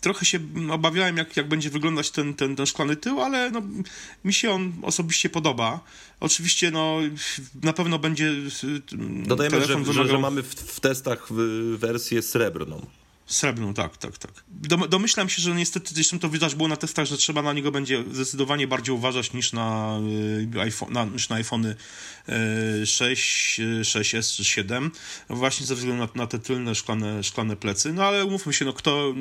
trochę 0.00 0.24
się 0.24 0.38
obawiałem, 0.70 1.16
jak, 1.16 1.36
jak 1.36 1.48
będzie 1.48 1.70
wyglądać 1.70 2.10
ten, 2.10 2.34
ten, 2.34 2.56
ten 2.56 2.66
szklany 2.66 2.96
tył, 2.96 3.20
ale 3.20 3.50
no, 3.50 3.62
mi 4.24 4.32
się 4.32 4.50
on 4.50 4.72
osobiście 4.82 5.28
podoba. 5.28 5.80
Oczywiście 6.20 6.70
no, 6.70 6.98
na 7.62 7.72
pewno 7.72 7.98
będzie 7.98 8.32
Dodajemy, 9.26 9.60
że, 9.60 9.66
wymagał... 9.66 9.92
że, 9.92 10.08
że, 10.08 10.18
mamy 10.18 10.42
w, 10.42 10.54
w 10.54 10.80
testach 10.80 11.28
wersję 11.76 12.22
srebrną. 12.22 12.86
Srebrną, 13.26 13.74
tak, 13.74 13.96
tak, 13.96 14.18
tak. 14.18 14.30
Domyślam 14.88 15.28
się, 15.28 15.42
że 15.42 15.54
niestety 15.54 15.94
zresztą 15.94 16.18
to 16.18 16.28
widać 16.28 16.54
było 16.54 16.68
na 16.68 16.76
testach, 16.76 17.06
że 17.06 17.16
trzeba 17.16 17.42
na 17.42 17.52
niego 17.52 17.70
będzie 17.70 18.04
zdecydowanie 18.12 18.66
bardziej 18.66 18.94
uważać 18.94 19.32
niż 19.32 19.52
na, 19.52 19.98
y, 20.54 20.60
iPhone, 20.60 20.92
na, 20.92 21.04
niż 21.04 21.28
na 21.28 21.36
iPhony 21.36 21.76
6, 22.84 23.60
6S 23.82 24.36
czy 24.36 24.44
7, 24.44 24.90
właśnie 25.28 25.66
ze 25.66 25.74
względu 25.74 26.02
na, 26.02 26.08
na, 26.14 26.26
te 26.26 26.38
tylne 26.38 26.74
szklane, 26.74 27.22
szklane 27.22 27.56
plecy. 27.56 27.92
No 27.92 28.04
ale 28.04 28.24
umówmy 28.24 28.52
się, 28.52 28.64
no 28.64 28.72
kto, 28.72 29.14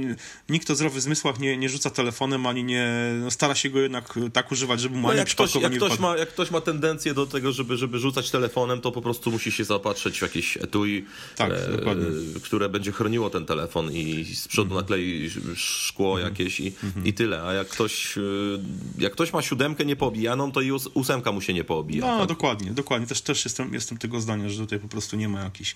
nikt 0.49 0.69
o 0.69 0.75
zdrowych 0.75 1.01
zmysłach 1.01 1.39
nie, 1.39 1.57
nie 1.57 1.69
rzuca 1.69 1.89
telefonem, 1.89 2.45
ani 2.45 2.63
nie, 2.63 2.87
no, 3.21 3.31
stara 3.31 3.55
się 3.55 3.69
go 3.69 3.79
jednak 3.79 4.19
tak 4.33 4.51
używać, 4.51 4.81
żeby 4.81 4.95
mu 4.95 5.01
no, 5.01 5.09
ani 5.09 5.17
jak 5.17 5.29
ktoś, 5.29 5.55
jak 5.55 5.73
ktoś 5.73 5.99
ma 5.99 6.17
Jak 6.17 6.29
ktoś 6.29 6.51
ma 6.51 6.61
tendencję 6.61 7.13
do 7.13 7.25
tego, 7.25 7.51
żeby, 7.51 7.77
żeby 7.77 7.99
rzucać 7.99 8.31
telefonem, 8.31 8.81
to 8.81 8.91
po 8.91 9.01
prostu 9.01 9.31
musi 9.31 9.51
się 9.51 9.63
zaopatrzyć 9.63 10.19
w 10.19 10.21
jakieś 10.21 10.57
etui, 10.57 11.05
tak, 11.35 11.51
e, 11.51 12.39
które 12.43 12.69
będzie 12.69 12.91
chroniło 12.91 13.29
ten 13.29 13.45
telefon 13.45 13.92
i 13.93 14.35
z 14.35 14.47
przodu 14.47 14.75
naklei 14.75 15.29
szkło 15.55 16.19
mm 16.19 16.31
jakieś 16.31 16.59
i, 16.59 16.73
mm 16.83 17.07
i 17.07 17.13
tyle. 17.13 17.43
A 17.43 17.53
jak 17.53 17.67
ktoś, 17.67 18.17
y, 18.17 18.59
jak 18.97 19.13
ktoś 19.13 19.33
ma 19.33 19.41
siódemkę 19.41 19.85
niepoobijaną, 19.85 20.51
to 20.51 20.61
i 20.61 20.71
ósemka 20.71 21.31
mu 21.31 21.41
się 21.41 21.53
nie 21.53 21.63
poobija. 21.63 22.07
No, 22.07 22.19
tak? 22.19 22.27
dokładnie, 22.27 22.71
dokładnie. 22.71 23.07
Też, 23.07 23.21
też 23.21 23.45
jestem, 23.45 23.73
jestem 23.73 23.97
tego 23.97 24.21
zdania, 24.21 24.49
że 24.49 24.57
tutaj 24.57 24.79
po 24.79 24.87
prostu 24.87 25.15
nie 25.15 25.29
ma 25.29 25.43
jakichś 25.43 25.75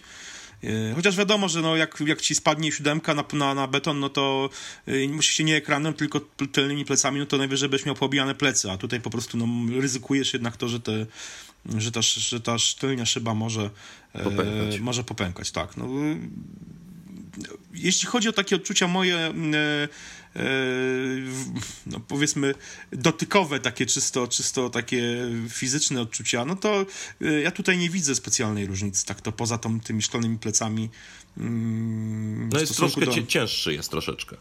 y, 0.64 0.94
Chociaż 0.96 1.16
wiadomo, 1.16 1.50
że 1.50 1.62
no 1.62 1.76
jak, 1.76 2.04
jak 2.06 2.22
ci 2.22 2.36
spadnie 2.36 2.72
siódemka 2.72 3.14
na, 3.14 3.24
na, 3.34 3.54
na 3.54 3.68
beton, 3.68 4.00
no 4.00 4.10
to 4.10 4.50
yy, 4.88 5.08
musisz 5.10 5.36
się 5.36 5.44
nie 5.44 5.56
ekranem, 5.56 5.94
tylko 5.94 6.20
tylnymi 6.52 6.86
plecami, 6.86 7.20
no 7.20 7.26
to 7.26 7.38
najwyżej 7.38 7.70
byś 7.70 7.86
miał 7.86 7.96
pobijane 7.96 8.36
plecy, 8.36 8.72
a 8.72 8.78
tutaj 8.78 9.02
po 9.02 9.10
prostu 9.10 9.38
no, 9.38 9.48
ryzykujesz 9.82 10.34
jednak 10.34 10.58
to, 10.58 10.70
że, 10.70 10.80
te, 10.80 11.06
że, 11.78 11.92
ta, 11.92 12.02
że 12.02 12.42
ta 12.42 12.56
tylnia 12.80 13.06
szyba 13.06 13.34
może 13.34 13.70
popękać. 14.14 14.76
E, 14.76 14.80
może 14.80 15.04
popękać, 15.04 15.52
tak. 15.52 15.78
No, 15.78 15.88
jeśli 17.74 18.08
chodzi 18.08 18.30
o 18.30 18.34
takie 18.34 18.56
odczucia 18.56 18.88
moje, 18.88 19.16
e, 19.16 19.34
e, 20.36 20.42
no 21.86 22.00
powiedzmy, 22.08 22.54
dotykowe, 22.92 23.60
takie 23.60 23.86
czysto, 23.86 24.28
czysto 24.28 24.70
takie 24.70 25.28
fizyczne 25.50 26.02
odczucia, 26.02 26.46
no 26.46 26.56
to 26.56 26.86
e, 27.22 27.42
ja 27.42 27.52
tutaj 27.52 27.78
nie 27.78 27.90
widzę 27.90 28.16
specjalnej 28.16 28.66
różnicy, 28.66 29.06
tak 29.06 29.22
to 29.22 29.32
poza 29.32 29.58
tą, 29.58 29.80
tymi 29.80 30.02
szklanymi 30.02 30.38
plecami. 30.38 30.90
Mm, 31.38 32.50
no 32.50 32.60
jest 32.60 32.76
troszkę 32.76 33.06
do... 33.06 33.24
cięższy 33.28 33.74
jest 33.74 33.92
troszeczkę. 33.92 34.36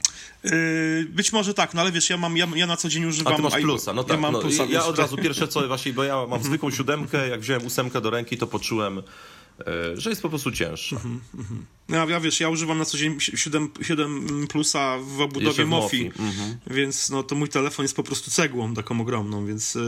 Być 1.08 1.32
może 1.32 1.54
tak, 1.54 1.74
no 1.74 1.80
ale 1.80 1.92
wiesz, 1.92 2.10
ja 2.10 2.16
mam, 2.16 2.36
ja, 2.36 2.48
ja 2.54 2.66
na 2.66 2.76
co 2.76 2.88
dzień 2.88 3.04
używam... 3.04 3.32
A 3.32 3.36
ty 3.36 3.42
masz 3.42 3.54
plusa, 3.54 3.92
no 3.92 4.04
tak. 4.04 4.22
Ja, 4.22 4.30
no, 4.30 4.40
plusa, 4.40 4.64
ja 4.64 4.84
od 4.84 4.98
razu 4.98 5.16
pierwsze 5.26 5.48
co, 5.48 5.68
właśnie, 5.68 5.92
bo 5.92 6.04
ja 6.04 6.26
mam 6.26 6.42
zwykłą 6.42 6.70
siódemkę, 6.70 7.28
jak 7.28 7.40
wziąłem 7.40 7.66
ósemkę 7.66 8.00
do 8.00 8.10
ręki, 8.10 8.38
to 8.38 8.46
poczułem 8.46 9.02
że 9.94 10.10
jest 10.10 10.22
po 10.22 10.28
prostu 10.28 10.52
cięższa. 10.52 11.00
Mm 11.04 11.20
-hmm. 11.36 11.76
No, 11.88 12.08
ja 12.08 12.20
wiesz, 12.20 12.40
ja 12.40 12.48
używam 12.48 12.78
na 12.78 12.84
co 12.84 12.98
dzień 12.98 13.20
7, 13.20 13.70
7 13.82 14.46
plusa 14.48 14.98
w 14.98 15.20
obudowie 15.20 15.66
Mofi, 15.66 16.10
mm 16.18 16.32
-hmm. 16.32 16.56
więc 16.66 17.10
no, 17.10 17.22
to 17.22 17.34
mój 17.34 17.48
telefon 17.48 17.84
jest 17.84 17.96
po 17.96 18.02
prostu 18.02 18.30
cegłą 18.30 18.74
taką 18.74 19.00
ogromną, 19.00 19.46
więc 19.46 19.76
e, 19.76 19.80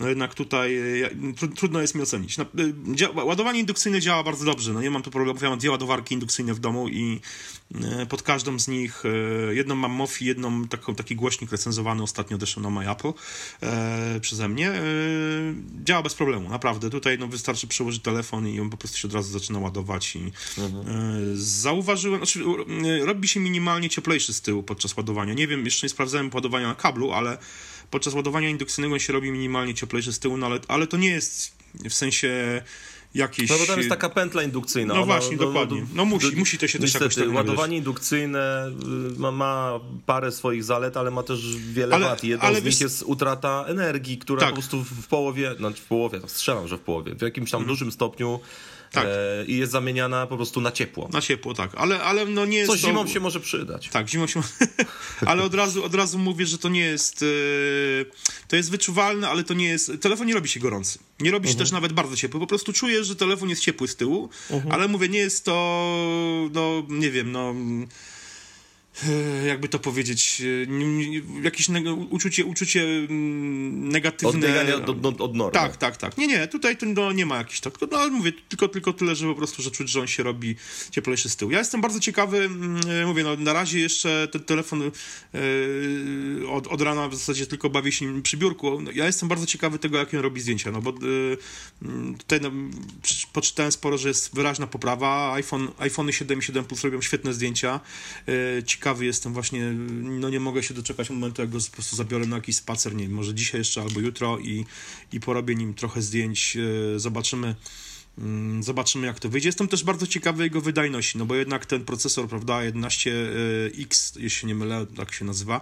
no 0.00 0.08
jednak 0.08 0.34
tutaj 0.34 0.76
e, 1.02 1.10
trudno 1.56 1.80
jest 1.80 1.94
mi 1.94 2.02
ocenić. 2.02 2.38
No, 2.38 2.44
ładowanie 3.24 3.60
indukcyjne 3.60 4.00
działa 4.00 4.22
bardzo 4.22 4.44
dobrze, 4.44 4.72
no 4.72 4.82
nie 4.82 4.90
mam 4.90 5.02
tu 5.02 5.10
problemu, 5.10 5.38
ja 5.42 5.50
mam 5.50 5.58
dwie 5.58 5.70
ładowarki 5.70 6.14
indukcyjne 6.14 6.54
w 6.54 6.58
domu 6.58 6.88
i 6.88 7.20
pod 8.08 8.22
każdą 8.22 8.58
z 8.58 8.68
nich, 8.68 9.02
jedną 9.50 9.74
mam 9.74 9.92
Mofi, 9.92 10.24
jedną 10.24 10.68
taką, 10.68 10.94
taki 10.94 11.16
głośnik 11.16 11.52
recenzowany 11.52 12.02
ostatnio 12.02 12.34
odeszł 12.34 12.60
na 12.60 12.70
My 12.70 12.90
Apple 12.90 13.12
e, 13.62 14.20
przeze 14.20 14.48
mnie. 14.48 14.70
E, 14.70 14.82
działa 15.84 16.02
bez 16.02 16.14
problemu, 16.14 16.48
naprawdę. 16.48 16.90
Tutaj 16.90 17.18
no, 17.18 17.28
wystarczy 17.28 17.66
przełożyć 17.66 18.02
telefon 18.02 18.48
i 18.48 18.60
on 18.60 18.70
po 18.70 18.76
prostu 18.76 18.85
prostu 18.86 18.98
się 18.98 19.08
od 19.08 19.14
razu 19.14 19.32
zaczyna 19.32 19.58
ładować 19.58 20.16
i 20.16 20.32
mhm. 20.58 20.88
E, 20.88 21.36
zauważyłem, 21.36 22.18
znaczy 22.18 22.44
e, 23.00 23.06
robi 23.06 23.28
się 23.28 23.40
minimalnie 23.40 23.88
cieplejszy 23.88 24.34
z 24.34 24.40
tyłu 24.40 24.62
podczas 24.62 24.96
ładowania. 24.96 25.34
Nie 25.34 25.46
wiem, 25.46 25.64
jeszcze 25.64 25.86
nie 25.86 25.90
sprawdzałem 25.90 26.30
ładowania 26.34 26.66
na 26.66 26.74
kablu, 26.74 27.12
ale 27.12 27.38
podczas 27.90 28.14
ładowania 28.14 28.48
indukcyjnego 28.48 28.98
się 28.98 29.12
robi 29.12 29.30
minimalnie 29.30 29.74
cieplejszy 29.74 30.12
z 30.12 30.18
tyłu, 30.18 30.36
no 30.36 30.46
ale, 30.46 30.60
ale 30.68 30.86
to 30.86 30.96
nie 30.96 31.10
jest 31.10 31.56
w 31.74 31.94
sensie 31.94 32.62
jakieś... 33.16 33.50
No 33.50 33.58
bo 33.58 33.66
tam 33.66 33.76
jest 33.78 33.88
taka 33.88 34.08
pętla 34.08 34.42
indukcyjna. 34.42 34.94
No 34.94 35.06
właśnie, 35.06 35.36
no, 35.36 35.46
dokładnie. 35.46 35.80
No, 35.80 35.86
no 35.94 36.04
musi, 36.04 36.30
do, 36.30 36.38
musi 36.38 36.58
to 36.58 36.66
się 36.66 36.78
niestety, 36.78 37.04
też 37.04 37.16
jakoś 37.16 37.28
tak 37.28 37.36
ładowanie 37.36 37.72
wiesz. 37.72 37.78
indukcyjne 37.78 38.72
y, 39.16 39.18
ma, 39.18 39.30
ma, 39.30 39.80
parę 40.06 40.32
swoich 40.32 40.64
zalet, 40.64 40.96
ale 40.96 41.10
ma 41.10 41.22
też 41.22 41.56
wiele 41.56 41.94
ale, 41.94 42.04
wad. 42.04 42.24
Jedną 42.24 42.54
z 42.54 42.64
nich 42.64 42.80
jest 42.80 43.02
utrata 43.02 43.64
energii, 43.68 44.18
która 44.18 44.40
tak. 44.40 44.48
po 44.48 44.54
prostu 44.54 44.84
w 44.84 45.06
połowie, 45.06 45.54
no 45.58 45.70
w 45.70 45.80
połowie, 45.80 46.20
strzelam, 46.26 46.68
że 46.68 46.78
w 46.78 46.80
połowie, 46.80 47.14
w 47.14 47.22
jakimś 47.22 47.50
tam 47.50 47.60
mhm. 47.60 47.68
dużym 47.68 47.92
stopniu 47.92 48.40
tak. 48.92 49.06
E, 49.06 49.44
i 49.44 49.56
jest 49.56 49.72
zamieniana 49.72 50.26
po 50.26 50.36
prostu 50.36 50.60
na 50.60 50.72
ciepło. 50.72 51.08
Na 51.12 51.20
ciepło, 51.20 51.54
tak. 51.54 51.70
Ale, 51.76 52.02
ale 52.02 52.26
no 52.26 52.46
nie 52.46 52.58
jest 52.58 52.70
Coś 52.70 52.80
to... 52.80 52.88
zimą 52.88 53.06
się 53.06 53.20
może 53.20 53.40
przydać. 53.40 53.88
Tak, 53.88 54.08
zimą 54.08 54.26
się 54.26 54.40
Ale 55.26 55.42
od 55.42 55.54
razu, 55.54 55.84
od 55.84 55.94
razu 55.94 56.18
mówię, 56.18 56.46
że 56.46 56.58
to 56.58 56.68
nie 56.68 56.80
jest... 56.80 57.22
E, 57.22 58.46
to 58.48 58.56
jest 58.56 58.70
wyczuwalne, 58.70 59.28
ale 59.28 59.44
to 59.44 59.54
nie 59.54 59.68
jest... 59.68 59.92
Telefon 60.00 60.26
nie 60.26 60.34
robi 60.34 60.48
się 60.48 60.60
gorący. 60.60 60.98
Nie 61.20 61.30
robi 61.30 61.48
się 61.48 61.50
uh 61.50 61.54
mhm. 61.54 61.56
-huh. 61.56 61.58
też 61.58 61.72
nawet 61.72 61.92
bardzo 61.92 62.16
ciepły. 62.16 62.40
Po 62.40 62.46
prostu 62.46 62.72
czujesz, 62.72 63.06
że 63.06 63.16
telefon 63.16 63.48
jest 63.48 63.62
ciepły 63.62 63.88
z 63.88 63.96
tyłu, 63.96 64.24
uh 64.24 64.30
mhm. 64.50 64.62
-huh. 64.62 64.74
ale 64.74 64.88
mówię, 64.88 65.08
nie 65.08 65.18
jest 65.18 65.44
to... 65.44 66.48
No, 66.52 66.82
nie 66.88 67.10
wiem, 67.10 67.32
no 67.32 67.54
jakby 69.46 69.68
to 69.68 69.78
powiedzieć, 69.78 70.42
jakieś 71.42 71.68
uczucie, 72.10 72.44
uczucie 72.44 72.82
mm, 72.82 73.88
negatywne. 73.88 74.28
Odbiegania 74.28 74.74
od, 74.76 75.34
normy. 75.34 75.52
Tak, 75.52 75.76
tak, 75.76 75.96
tak. 75.96 76.18
Nie, 76.18 76.26
nie, 76.26 76.48
tutaj 76.48 76.76
to 76.76 76.86
no, 76.86 77.12
nie 77.12 77.26
ma 77.26 77.36
jakichś 77.36 77.60
tak, 77.60 77.74
no 77.90 77.98
ale 77.98 78.10
mówię, 78.10 78.32
tylko, 78.48 78.68
tylko 78.68 78.92
tyle, 78.92 79.14
że 79.14 79.26
po 79.26 79.34
prostu, 79.34 79.62
że 79.62 79.70
czuć, 79.70 79.90
że 79.90 80.00
on 80.00 80.06
się 80.06 80.22
robi 80.22 80.56
cieplejszy 80.90 81.28
z 81.28 81.36
tyłu. 81.36 81.50
Ja 81.50 81.58
jestem 81.58 81.80
bardzo 81.80 82.00
ciekawy, 82.00 82.38
mm, 82.38 83.06
mówię, 83.06 83.24
no 83.24 83.36
na 83.36 83.52
razie 83.52 83.80
jeszcze 83.80 84.28
ten 84.32 84.44
telefon 84.44 84.80
yy, 84.80 86.50
od, 86.50 86.66
od 86.66 86.80
rana 86.80 87.08
w 87.08 87.14
zasadzie 87.14 87.46
tylko 87.46 87.70
bawię 87.70 87.92
się 87.92 88.06
nim 88.06 88.22
przy 88.22 88.36
biurku. 88.36 88.78
Ja 88.94 89.06
jestem 89.06 89.28
bardzo 89.28 89.46
ciekawy 89.46 89.78
tego, 89.78 89.98
jak 89.98 90.14
on 90.14 90.20
robi 90.20 90.40
zdjęcia, 90.40 90.70
no 90.70 90.82
bo 90.82 90.90
yy, 90.90 91.38
tutaj 92.18 92.40
no, 92.40 92.50
poczytałem 93.32 93.72
sporo, 93.72 93.98
że 93.98 94.08
jest 94.08 94.34
wyraźna 94.34 94.66
poprawa. 94.66 95.32
iPhone, 95.32 95.68
iPhone 95.78 96.12
7 96.12 96.38
i 96.38 96.42
7 96.42 96.64
Plus 96.64 96.84
robią 96.84 97.02
świetne 97.02 97.34
zdjęcia. 97.34 97.80
Yy, 98.26 98.62
ciekawy 98.86 99.06
jestem 99.06 99.32
właśnie, 99.32 99.72
no 100.02 100.28
nie 100.28 100.40
mogę 100.40 100.62
się 100.62 100.74
doczekać 100.74 101.10
momentu, 101.10 101.42
jak 101.42 101.50
go 101.50 101.58
po 101.70 101.72
prostu 101.72 101.96
zabiorę 101.96 102.26
na 102.26 102.36
jakiś 102.36 102.56
spacer, 102.56 102.94
nie 102.94 103.04
wiem, 103.04 103.12
może 103.12 103.34
dzisiaj 103.34 103.60
jeszcze 103.60 103.82
albo 103.82 104.00
jutro 104.00 104.38
i, 104.38 104.64
i 105.12 105.20
porobię 105.20 105.54
nim 105.54 105.74
trochę 105.74 106.02
zdjęć, 106.02 106.56
e, 106.56 106.98
zobaczymy 106.98 107.54
mm, 108.18 108.62
Zobaczymy, 108.62 109.06
jak 109.06 109.20
to 109.20 109.28
wyjdzie. 109.28 109.48
Jestem 109.48 109.68
też 109.68 109.84
bardzo 109.84 110.06
ciekawy 110.06 110.42
jego 110.42 110.60
wydajności, 110.60 111.18
no 111.18 111.26
bo 111.26 111.34
jednak 111.34 111.66
ten 111.66 111.84
procesor, 111.84 112.28
prawda, 112.28 112.54
11X, 112.54 114.20
jeśli 114.20 114.30
się 114.30 114.46
nie 114.46 114.54
mylę, 114.54 114.86
tak 114.96 115.12
się 115.12 115.24
nazywa, 115.24 115.60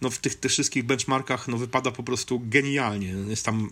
no 0.00 0.10
w 0.10 0.18
tych, 0.18 0.34
tych 0.34 0.50
wszystkich 0.50 0.84
benchmarkach, 0.84 1.48
no 1.48 1.56
wypada 1.56 1.90
po 1.90 2.02
prostu 2.02 2.40
genialnie. 2.44 3.14
Jest 3.28 3.44
tam 3.44 3.70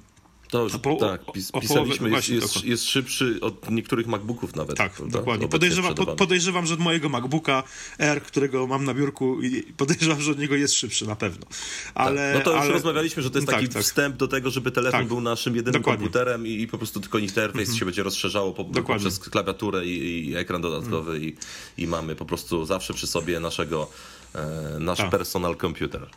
to 0.54 0.62
już, 0.62 0.72
po, 0.72 0.96
tak, 0.96 1.32
pis, 1.32 1.52
pisaliśmy, 1.52 2.10
jest, 2.10 2.28
jest, 2.28 2.64
jest, 2.64 2.84
szybszy 2.84 3.38
od 3.40 3.70
niektórych 3.70 4.06
MacBooków 4.06 4.56
nawet. 4.56 4.76
Tak, 4.76 4.92
prawda? 4.92 5.18
dokładnie. 5.18 5.48
Podejrzewam, 5.48 5.94
podejrzewam, 5.94 6.66
że 6.66 6.74
od 6.74 6.80
mojego 6.80 7.08
MacBooka 7.08 7.62
R, 7.98 8.22
którego 8.22 8.66
mam 8.66 8.84
na 8.84 8.94
biurku, 8.94 9.38
podejrzewam, 9.76 10.20
że 10.20 10.30
od 10.30 10.38
niego 10.38 10.54
jest 10.54 10.74
szybszy 10.74 11.06
na 11.06 11.16
pewno. 11.16 11.46
Ale, 11.94 12.32
tak. 12.32 12.38
No 12.38 12.50
to 12.50 12.56
już 12.56 12.64
ale... 12.64 12.72
rozmawialiśmy, 12.72 13.22
że 13.22 13.30
to 13.30 13.38
jest 13.38 13.46
tak, 13.46 13.56
taki 13.56 13.68
tak. 13.68 13.82
wstęp 13.82 14.16
do 14.16 14.28
tego, 14.28 14.50
żeby 14.50 14.70
telefon 14.70 15.00
tak. 15.00 15.08
był 15.08 15.20
naszym 15.20 15.56
jedynym 15.56 15.80
dokładnie. 15.80 16.04
komputerem 16.04 16.46
i, 16.46 16.50
i, 16.50 16.68
po 16.68 16.78
prostu 16.78 17.00
tylko 17.00 17.18
interfejs 17.18 17.68
mhm. 17.68 17.78
się 17.78 17.84
będzie 17.84 18.02
rozszerzało 18.02 18.52
po, 18.52 18.64
poprzez 18.64 19.18
klawiaturę 19.18 19.86
i, 19.86 20.28
i 20.28 20.36
ekran 20.36 20.62
dodatkowy 20.62 21.12
mhm. 21.12 21.22
i, 21.22 21.36
i 21.82 21.86
mamy 21.86 22.16
po 22.16 22.24
prostu 22.24 22.66
zawsze 22.66 22.94
przy 22.94 23.06
sobie 23.06 23.40
naszego 23.40 23.90
nasz 24.80 24.98
tak. 24.98 25.10
personal 25.10 25.56
computer. 25.56 26.10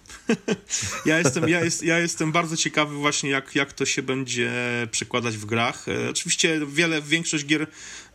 ja, 1.05 1.19
jestem, 1.19 1.49
ja, 1.49 1.63
jest, 1.63 1.83
ja 1.83 1.99
jestem 1.99 2.31
bardzo 2.31 2.57
ciekawy 2.57 2.95
właśnie, 2.95 3.29
jak, 3.29 3.55
jak 3.55 3.73
to 3.73 3.85
się 3.85 4.01
będzie 4.01 4.51
przekładać 4.91 5.37
w 5.37 5.45
grach. 5.45 5.87
E, 5.87 6.09
oczywiście 6.09 6.59
wiele, 6.67 7.01
większość 7.01 7.45
gier 7.45 7.67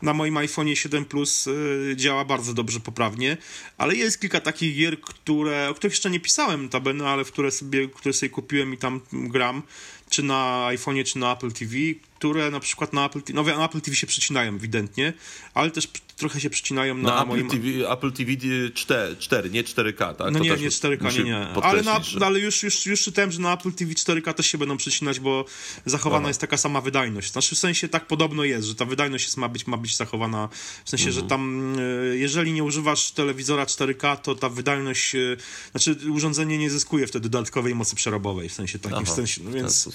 na 0.03 0.15
moim 0.15 0.37
iPhone 0.37 0.75
7 0.77 1.05
Plus 1.05 1.49
e, 1.49 1.97
działa 1.97 2.25
bardzo 2.25 2.55
dobrze, 2.55 2.81
poprawnie, 2.81 3.37
ale 3.79 3.97
jest 3.97 4.21
kilka 4.21 4.41
takich 4.41 4.77
gier, 4.77 5.01
które, 5.01 5.69
o 5.69 5.75
których 5.75 5.93
jeszcze 5.93 6.11
nie 6.11 6.21
pisałem 6.21 6.69
tabeny, 6.69 7.07
ale 7.07 7.25
w 7.25 7.33
które 7.33 7.51
sobie, 7.51 7.89
które 7.89 8.13
sobie 8.13 8.31
kupiłem 8.31 8.75
i 8.75 8.79
tam 8.79 9.01
gram, 9.13 9.63
czy 10.11 10.23
na 10.23 10.69
iPhone'ie, 10.69 11.05
czy 11.05 11.19
na 11.19 11.33
Apple 11.33 11.53
TV, 11.53 11.75
które 12.23 12.51
na 12.51 12.61
przykład 12.61 12.93
na 12.93 13.07
Apple, 13.07 13.21
no, 13.35 13.43
na 13.43 13.65
Apple 13.65 13.81
TV 13.81 13.97
się 13.97 14.07
przecinają 14.07 14.55
ewidentnie, 14.55 15.13
ale 15.55 15.71
też 15.71 15.89
trochę 16.17 16.41
się 16.41 16.51
przecinają 16.51 16.95
na, 16.95 17.17
na 17.17 17.25
moim... 17.25 17.47
Apple 17.47 17.57
TV, 17.57 17.93
Apple 17.93 18.13
TV 18.13 18.33
4, 18.75 19.17
4, 19.17 19.51
nie 19.51 19.65
4K, 19.65 20.15
tak? 20.15 20.33
No 20.33 20.39
nie, 20.39 20.51
nie 20.51 20.57
4K, 20.57 21.19
nie, 21.19 21.25
nie. 21.25 21.49
Ale, 21.63 21.83
na, 21.83 22.03
że... 22.03 22.27
ale 22.27 22.41
już, 22.41 22.63
już, 22.63 22.87
już 22.87 23.03
czytałem, 23.03 23.33
że 23.33 23.41
na 23.41 23.53
Apple 23.53 23.73
TV 23.73 23.93
4K 23.93 24.35
też 24.35 24.47
się 24.47 24.59
będą 24.59 24.77
przecinać, 24.77 25.21
bo 25.21 25.45
zachowana 25.87 26.23
Aha. 26.23 26.29
jest 26.29 26.41
taka 26.41 26.57
sama 26.57 26.81
wydajność. 26.81 27.33
Znaczy 27.33 27.55
w 27.55 27.59
sensie 27.59 27.89
tak 27.89 28.07
podobno 28.07 28.45
jest, 28.45 28.69
że 28.69 28.75
ta 28.75 28.85
wydajność 28.85 29.25
jest, 29.25 29.37
ma, 29.37 29.49
być, 29.49 29.67
ma 29.67 29.77
być 29.77 29.97
zachowana, 29.97 30.49
w 30.85 30.91
sensie, 30.91 31.07
mhm. 31.07 31.23
że 31.23 31.29
tam 31.29 31.75
e, 31.79 32.17
jeżeli 32.17 32.53
nie 32.53 32.65
używasz 32.65 33.11
telewizora 33.11 33.65
4K, 33.65 34.17
to 34.17 34.35
ta 34.35 34.49
wydajność, 34.49 35.15
e, 35.15 35.37
znaczy 35.71 36.11
urządzenie 36.11 36.59
nie 36.59 36.71
zyskuje 36.71 37.07
wtedy 37.07 37.29
dodatkowej 37.29 37.75
mocy 37.75 37.97
przerobowej, 37.97 38.49
w 38.49 38.53
sensie 38.53 38.79
takim, 38.79 38.99
Aha, 38.99 39.13
w 39.13 39.15
sensie, 39.15 39.41
no 39.45 39.51
więc... 39.51 39.89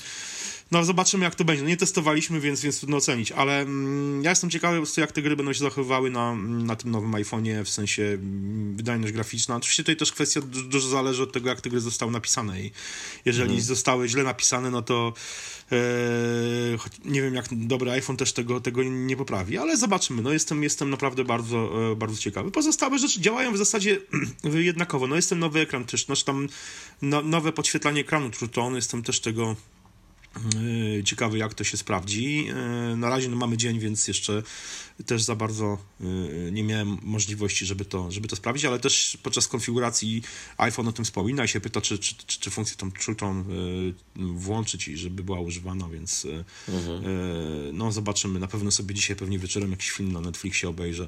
no 0.71 0.85
zobaczymy 0.85 1.23
jak 1.23 1.35
to 1.35 1.45
będzie. 1.45 1.63
No, 1.63 1.69
nie 1.69 1.77
testowaliśmy, 1.77 2.39
więc, 2.39 2.61
więc 2.61 2.79
trudno 2.79 2.97
ocenić, 2.97 3.31
ale 3.31 3.61
mm, 3.61 4.23
ja 4.23 4.29
jestem 4.29 4.49
ciekawy 4.49 4.77
po 4.77 4.81
prostu 4.81 5.01
jak 5.01 5.11
te 5.11 5.21
gry 5.21 5.35
będą 5.35 5.53
się 5.53 5.59
zachowywały 5.59 6.09
na, 6.09 6.35
na 6.35 6.75
tym 6.75 6.91
nowym 6.91 7.11
iPhone'ie, 7.11 7.63
w 7.63 7.69
sensie 7.69 8.03
mm, 8.03 8.75
wydajność 8.75 9.13
graficzna. 9.13 9.55
Oczywiście 9.55 9.83
tutaj 9.83 9.95
też 9.95 10.11
kwestia 10.11 10.41
dużo 10.41 10.89
zależy 10.89 11.23
od 11.23 11.33
tego, 11.33 11.49
jak 11.49 11.61
te 11.61 11.69
gry 11.69 11.79
zostały 11.79 12.11
napisane 12.11 12.61
i 12.61 12.71
jeżeli 13.25 13.49
mhm. 13.49 13.61
zostały 13.61 14.07
źle 14.07 14.23
napisane, 14.23 14.71
no 14.71 14.81
to 14.81 15.13
e, 15.71 15.77
nie 17.05 17.21
wiem, 17.21 17.35
jak 17.35 17.45
dobry 17.51 17.91
iPhone 17.91 18.17
też 18.17 18.33
tego, 18.33 18.61
tego 18.61 18.83
nie 18.83 19.17
poprawi, 19.17 19.57
ale 19.57 19.77
zobaczymy. 19.77 20.21
No 20.21 20.33
jestem, 20.33 20.63
jestem 20.63 20.89
naprawdę 20.89 21.23
bardzo, 21.23 21.91
e, 21.91 21.95
bardzo 21.95 22.17
ciekawy. 22.17 22.51
Pozostałe 22.51 22.99
rzeczy 22.99 23.21
działają 23.21 23.53
w 23.53 23.57
zasadzie 23.57 23.99
jednakowo. 24.43 25.07
No 25.07 25.15
jest 25.15 25.29
ten 25.29 25.39
nowy 25.39 25.59
ekran 25.59 25.85
też, 25.85 26.05
znaczy 26.05 26.25
tam 26.25 26.47
no, 27.01 27.21
nowe 27.21 27.51
podświetlanie 27.51 28.01
ekranu 28.01 28.29
True 28.29 28.47
Tone, 28.47 28.75
jestem 28.75 29.03
też 29.03 29.19
tego 29.19 29.55
ciekawy, 31.03 31.37
jak 31.37 31.53
to 31.53 31.63
się 31.63 31.77
sprawdzi. 31.77 32.47
E, 32.49 32.95
na 32.95 33.09
razie 33.09 33.29
no, 33.29 33.37
mamy 33.37 33.57
dzień, 33.57 33.79
więc 33.79 34.07
jeszcze 34.07 34.43
też 35.05 35.23
za 35.23 35.35
bardzo 35.35 35.77
e, 36.01 36.05
nie 36.51 36.63
miałem 36.63 36.97
możliwości, 37.01 37.65
żeby 37.65 37.85
to, 37.85 38.11
żeby 38.11 38.27
to 38.27 38.35
sprawdzić, 38.35 38.65
ale 38.65 38.79
też 38.79 39.17
podczas 39.23 39.47
konfiguracji 39.47 40.21
iPhone 40.57 40.87
o 40.87 40.91
tym 40.91 41.05
wspomina 41.05 41.45
i 41.45 41.47
się 41.47 41.61
pyta, 41.61 41.81
czy, 41.81 41.99
czy, 41.99 42.15
czy, 42.15 42.39
czy 42.39 42.49
funkcję 42.49 42.77
tą 42.77 42.91
TrueTone 42.91 43.43
włączyć 44.15 44.87
i 44.87 44.97
żeby 44.97 45.23
była 45.23 45.39
używana, 45.39 45.89
więc 45.89 46.27
mhm. 46.69 47.03
no 47.77 47.91
zobaczymy. 47.91 48.39
Na 48.39 48.47
pewno 48.47 48.71
sobie 48.71 48.95
dzisiaj 48.95 49.15
pewnie 49.15 49.39
wieczorem 49.39 49.71
jakiś 49.71 49.91
film 49.91 50.11
na 50.11 50.21
Netflixie 50.21 50.69
obejrzę 50.69 51.07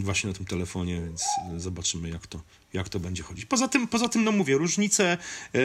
właśnie 0.00 0.28
na 0.28 0.36
tym 0.36 0.46
telefonie, 0.46 1.00
więc 1.00 1.24
zobaczymy, 1.56 2.08
jak 2.08 2.26
to, 2.26 2.42
jak 2.72 2.88
to 2.88 3.00
będzie 3.00 3.22
chodzić. 3.22 3.44
Poza 3.44 3.68
tym, 3.68 3.88
poza 3.88 4.08
tym 4.08 4.24
no 4.24 4.32
mówię, 4.32 4.58
różnice 4.58 5.18
e, 5.52 5.58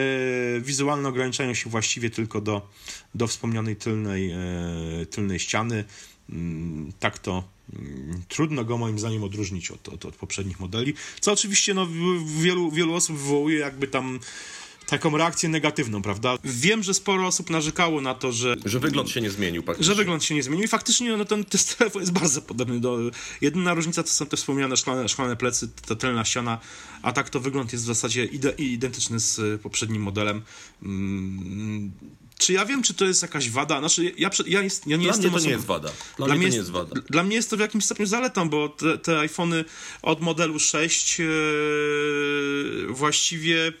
wizualne 0.60 1.08
ograniczają 1.08 1.54
się 1.54 1.70
właściwie 1.70 2.10
tylko 2.10 2.40
do, 2.40 2.68
do 3.14 3.26
wspomnianej 3.26 3.76
tylnej, 3.76 4.30
e, 4.30 5.06
tylnej 5.10 5.38
ściany. 5.38 5.84
Mm, 6.30 6.92
tak 7.00 7.18
to 7.18 7.44
mm, 7.72 8.22
trudno 8.28 8.64
go 8.64 8.78
moim 8.78 8.98
zdaniem 8.98 9.24
odróżnić 9.24 9.70
od, 9.70 9.88
od, 9.88 10.04
od 10.04 10.16
poprzednich 10.16 10.60
modeli, 10.60 10.94
co 11.20 11.32
oczywiście 11.32 11.74
no, 11.74 11.88
wielu, 12.26 12.70
wielu 12.70 12.94
osób 12.94 13.16
wywołuje 13.16 13.58
jakby 13.58 13.88
tam 13.88 14.20
taką 14.86 15.16
reakcję 15.16 15.48
negatywną, 15.48 16.02
prawda? 16.02 16.38
Wiem, 16.44 16.82
że 16.82 16.94
sporo 16.94 17.26
osób 17.26 17.50
narzekało 17.50 18.00
na 18.00 18.14
to, 18.14 18.32
że... 18.32 18.56
Że 18.64 18.80
wygląd 18.80 19.10
się 19.10 19.20
nie 19.20 19.30
zmienił. 19.30 19.62
Że 19.80 19.94
wygląd 19.94 20.24
się 20.24 20.34
nie 20.34 20.42
zmienił 20.42 20.64
i 20.64 20.68
faktycznie 20.68 21.16
no, 21.16 21.24
ten, 21.24 21.44
ten 21.44 21.60
telefon 21.78 22.02
jest 22.02 22.12
bardzo 22.12 22.42
podobny 22.42 22.80
do... 22.80 22.98
Jedyna 23.40 23.74
różnica 23.74 24.02
to 24.02 24.08
są 24.08 24.26
te 24.26 24.36
wspomniane 24.36 24.76
szklane, 24.76 25.08
szklane 25.08 25.36
plecy, 25.36 25.68
ta 25.86 25.94
tylna 25.94 26.24
ściana, 26.24 26.58
a 27.02 27.12
tak 27.12 27.30
to 27.30 27.40
wygląd 27.40 27.72
jest 27.72 27.84
w 27.84 27.86
zasadzie 27.86 28.24
ide, 28.24 28.50
identyczny 28.50 29.20
z 29.20 29.62
poprzednim 29.62 30.02
modelem. 30.02 30.42
Hmm. 30.82 31.92
Czy 32.38 32.52
ja 32.52 32.66
wiem, 32.66 32.82
czy 32.82 32.94
to 32.94 33.04
jest 33.04 33.22
jakaś 33.22 33.50
wada? 33.50 33.78
Znaczy, 33.78 34.12
ja, 34.18 34.30
ja, 34.46 34.62
jest, 34.62 34.86
ja 34.86 34.96
nie 34.96 35.02
dla 35.02 35.12
jestem 35.12 35.30
mnie 35.30 35.40
to 35.40 35.46
nie 35.46 35.52
jest 35.52 35.64
wada. 35.64 35.90
Dla, 36.16 36.26
dla 36.26 36.34
mnie, 36.34 36.46
to 36.46 36.52
nie 36.52 36.58
jest 36.58 36.70
wada. 36.70 37.00
Dla 37.10 37.22
mnie 37.22 37.36
jest 37.36 37.50
to 37.50 37.56
w 37.56 37.60
jakimś 37.60 37.84
stopniu 37.84 38.06
zaletą, 38.06 38.48
bo 38.48 38.68
te, 38.68 38.98
te 38.98 39.18
iPhony 39.18 39.64
od 40.02 40.20
modelu 40.20 40.58
6 40.58 41.18
yy, 41.18 41.26
e, 42.90 42.92
właściwie 42.92 43.56
Mm, 43.66 43.74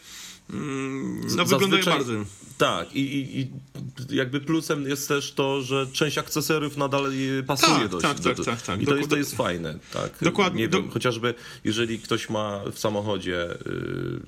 no 1.36 1.44
wyglądają 1.44 1.84
bardzo. 1.84 2.12
Tak, 2.58 2.96
i, 2.96 3.00
i, 3.00 3.40
i, 3.40 3.50
jakby 4.10 4.40
plusem 4.40 4.88
jest 4.88 5.08
też 5.08 5.32
to, 5.32 5.62
że 5.62 5.86
część 5.92 6.18
akcesoriów 6.18 6.76
nadal 6.76 7.12
pasuje 7.46 7.78
tak, 7.78 7.88
dość. 7.88 8.02
Tak, 8.02 8.20
do, 8.20 8.34
tak, 8.34 8.44
tak, 8.44 8.62
tak. 8.62 8.82
I 8.82 8.86
to, 8.86 8.96
jest, 8.96 9.10
to 9.10 9.16
jest 9.16 9.36
fajne. 9.36 9.78
Tak. 9.92 10.12
Dokładnie. 10.22 10.62
Nie 10.62 10.68
wiem, 10.68 10.90
chociażby 10.90 11.34
jeżeli 11.64 11.98
ktoś 11.98 12.30
ma 12.30 12.60
w 12.72 12.78
samochodzie 12.78 13.50
y, 13.52 13.56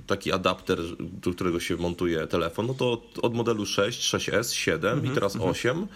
taki 0.06 0.32
adapter, 0.32 0.78
do 1.00 1.30
którego 1.30 1.61
się 1.61 1.76
montuje 1.76 2.26
telefon, 2.26 2.66
no 2.66 2.75
to 2.75 2.92
od, 2.92 3.18
od 3.23 3.35
modelu 3.35 3.66
6, 3.66 4.14
6S, 4.14 4.52
7 4.52 4.92
mhm, 4.92 5.12
i 5.12 5.14
teraz 5.14 5.35
mhm. 5.35 5.50
8 5.50 5.87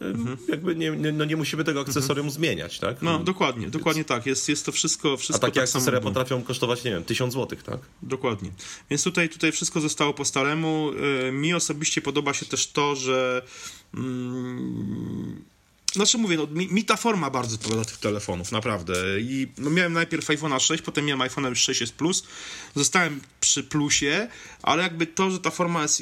Mhm. 0.00 0.36
Jakby 0.48 0.76
nie, 0.76 0.90
nie, 0.90 1.12
no 1.12 1.24
nie 1.24 1.36
musimy 1.36 1.64
tego 1.64 1.80
akcesorium 1.80 2.26
mhm. 2.26 2.30
zmieniać, 2.30 2.78
tak? 2.78 3.02
No, 3.02 3.18
dokładnie, 3.18 3.70
dokładnie 3.70 4.04
tak. 4.04 4.26
Jest, 4.26 4.48
jest 4.48 4.66
to 4.66 4.72
wszystko, 4.72 5.16
wszystko 5.16 5.46
A 5.46 5.48
takie 5.48 5.60
tak 5.60 5.64
akcesoria 5.64 5.98
samo... 5.98 6.10
potrafią 6.10 6.42
kosztować, 6.42 6.84
nie 6.84 6.90
wiem, 6.90 7.04
tysiąc 7.04 7.32
złotych, 7.32 7.62
tak? 7.62 7.80
Dokładnie. 8.02 8.50
Więc 8.90 9.04
tutaj, 9.04 9.28
tutaj 9.28 9.52
wszystko 9.52 9.80
zostało 9.80 10.14
po 10.14 10.24
staremu. 10.24 10.90
Y, 11.28 11.32
mi 11.32 11.54
osobiście 11.54 12.02
podoba 12.02 12.34
się 12.34 12.46
też 12.46 12.66
to, 12.66 12.96
że 12.96 13.42
mm, 13.94 15.44
znaczy 15.96 16.18
mówię, 16.18 16.36
no, 16.36 16.46
mi, 16.46 16.68
mi, 16.68 16.84
ta 16.84 16.96
forma 16.96 17.30
bardzo 17.30 17.54
odpowiada 17.54 17.84
tych 17.84 17.96
telefonów, 17.96 18.52
naprawdę. 18.52 18.94
I 19.20 19.48
no, 19.58 19.70
miałem 19.70 19.92
najpierw 19.92 20.26
iPhone'a 20.26 20.60
6, 20.60 20.82
potem 20.82 21.04
miałem 21.04 21.28
iPhone'a 21.28 21.48
już 21.48 21.68
6S 21.68 21.92
Plus. 21.92 22.24
Zostałem 22.74 23.20
przy 23.40 23.64
plusie, 23.64 24.28
ale 24.62 24.82
jakby 24.82 25.06
to, 25.06 25.30
że 25.30 25.38
ta 25.38 25.50
forma 25.50 25.82
jest 25.82 26.00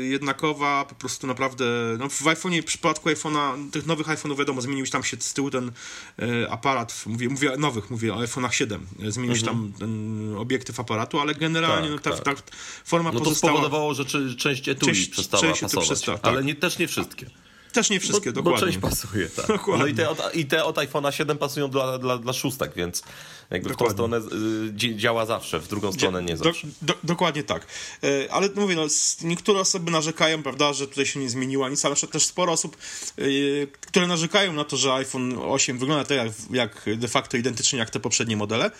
jednakowa, 0.00 0.84
po 0.84 0.94
prostu 0.94 1.26
naprawdę, 1.26 1.64
no 1.98 2.08
w 2.08 2.22
iPhone'ie, 2.22 2.62
w 2.62 2.64
przypadku 2.64 3.08
iPhone'a, 3.08 3.70
tych 3.70 3.86
nowych 3.86 4.06
iPhone'ów 4.06 4.38
wiadomo, 4.38 4.60
zmienił 4.60 4.86
się 4.86 4.92
tam 4.92 5.04
się 5.04 5.16
z 5.20 5.34
tyłu 5.34 5.50
ten 5.50 5.72
e, 6.18 6.50
aparat, 6.50 7.02
mówię, 7.06 7.28
mówię 7.28 7.56
nowych, 7.58 7.90
mówię 7.90 8.14
o 8.14 8.24
iPhone'ach 8.24 8.50
7, 8.50 8.86
zmienił 9.08 9.36
się 9.36 9.42
mhm. 9.42 9.72
tam 9.72 9.80
ten 9.80 10.34
obiektyw 10.36 10.80
aparatu, 10.80 11.20
ale 11.20 11.34
generalnie 11.34 11.88
tak, 11.88 12.04
no, 12.04 12.16
ta, 12.16 12.22
tak. 12.22 12.40
ta, 12.40 12.56
forma 12.84 13.12
no 13.12 13.18
to 13.18 13.24
pozostała... 13.24 13.52
spowodowało, 13.52 13.94
że 13.94 14.04
część 14.36 14.68
etui 14.68 14.86
część, 14.86 15.08
przestała 15.08 15.42
część 15.42 15.60
pasować, 15.60 15.86
przestała, 15.86 16.18
tak. 16.18 16.32
ale 16.32 16.44
nie, 16.44 16.54
też 16.54 16.78
nie 16.78 16.88
wszystkie. 16.88 17.26
Też 17.72 17.90
nie 17.90 18.00
wszystkie, 18.00 18.32
bo, 18.32 18.34
dokładnie. 18.34 18.60
Bo 18.60 18.66
część 18.66 18.78
pasuje, 18.78 19.28
tak. 19.28 19.46
Dokładnie. 19.56 19.84
No 19.84 19.86
i 19.86 19.94
te 19.94 20.08
od, 20.08 20.34
i 20.34 20.46
te 20.46 20.64
od 20.64 20.76
iPhone'a 20.76 21.10
7 21.10 21.38
pasują 21.38 21.70
dla, 21.70 21.98
dla, 21.98 22.18
dla 22.18 22.32
szóstek, 22.32 22.72
więc 22.74 23.02
jakby 23.50 23.68
dokładnie. 23.68 23.94
w 23.94 23.96
tą 23.96 24.20
stronę 24.28 24.44
y, 24.92 24.96
działa 24.96 25.26
zawsze, 25.26 25.60
w 25.60 25.68
drugą 25.68 25.92
stronę 25.92 26.22
nie 26.22 26.36
zawsze. 26.36 26.66
Do, 26.66 26.94
do, 26.94 26.98
dokładnie 27.04 27.42
tak. 27.42 27.66
E, 28.02 28.32
ale 28.32 28.48
mówię, 28.56 28.76
no, 28.76 28.86
niektóre 29.22 29.60
osoby 29.60 29.90
narzekają, 29.90 30.42
prawda, 30.42 30.72
że 30.72 30.88
tutaj 30.88 31.06
się 31.06 31.20
nie 31.20 31.30
zmieniła 31.30 31.68
nic, 31.68 31.84
ale 31.84 31.96
też 31.96 32.26
sporo 32.26 32.52
osób, 32.52 32.76
y, 33.18 33.68
które 33.80 34.06
narzekają 34.06 34.52
na 34.52 34.64
to, 34.64 34.76
że 34.76 34.94
iPhone 34.94 35.38
8 35.38 35.78
wygląda 35.78 36.04
tak 36.04 36.16
jak, 36.16 36.32
jak 36.50 36.98
de 36.98 37.08
facto 37.08 37.36
identycznie 37.36 37.78
jak 37.78 37.90
te 37.90 38.00
poprzednie 38.00 38.36
modele, 38.36 38.70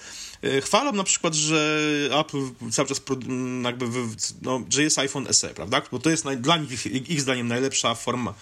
e, 0.42 0.60
chwalą 0.60 0.92
na 0.92 1.04
przykład, 1.04 1.34
że 1.34 1.80
Apple 2.20 2.70
cały 2.70 2.88
czas 2.88 3.02
jakby, 3.64 3.86
no, 4.42 4.62
że 4.70 4.82
jest 4.82 4.98
iPhone 4.98 5.26
SE, 5.30 5.48
prawda? 5.48 5.82
Bo 5.92 5.98
to 5.98 6.10
jest 6.10 6.24
naj, 6.24 6.36
dla 6.36 6.56
nich, 6.56 6.86
ich 6.86 7.20
zdaniem, 7.20 7.48
najlepsza 7.48 7.94
forma 7.94 8.34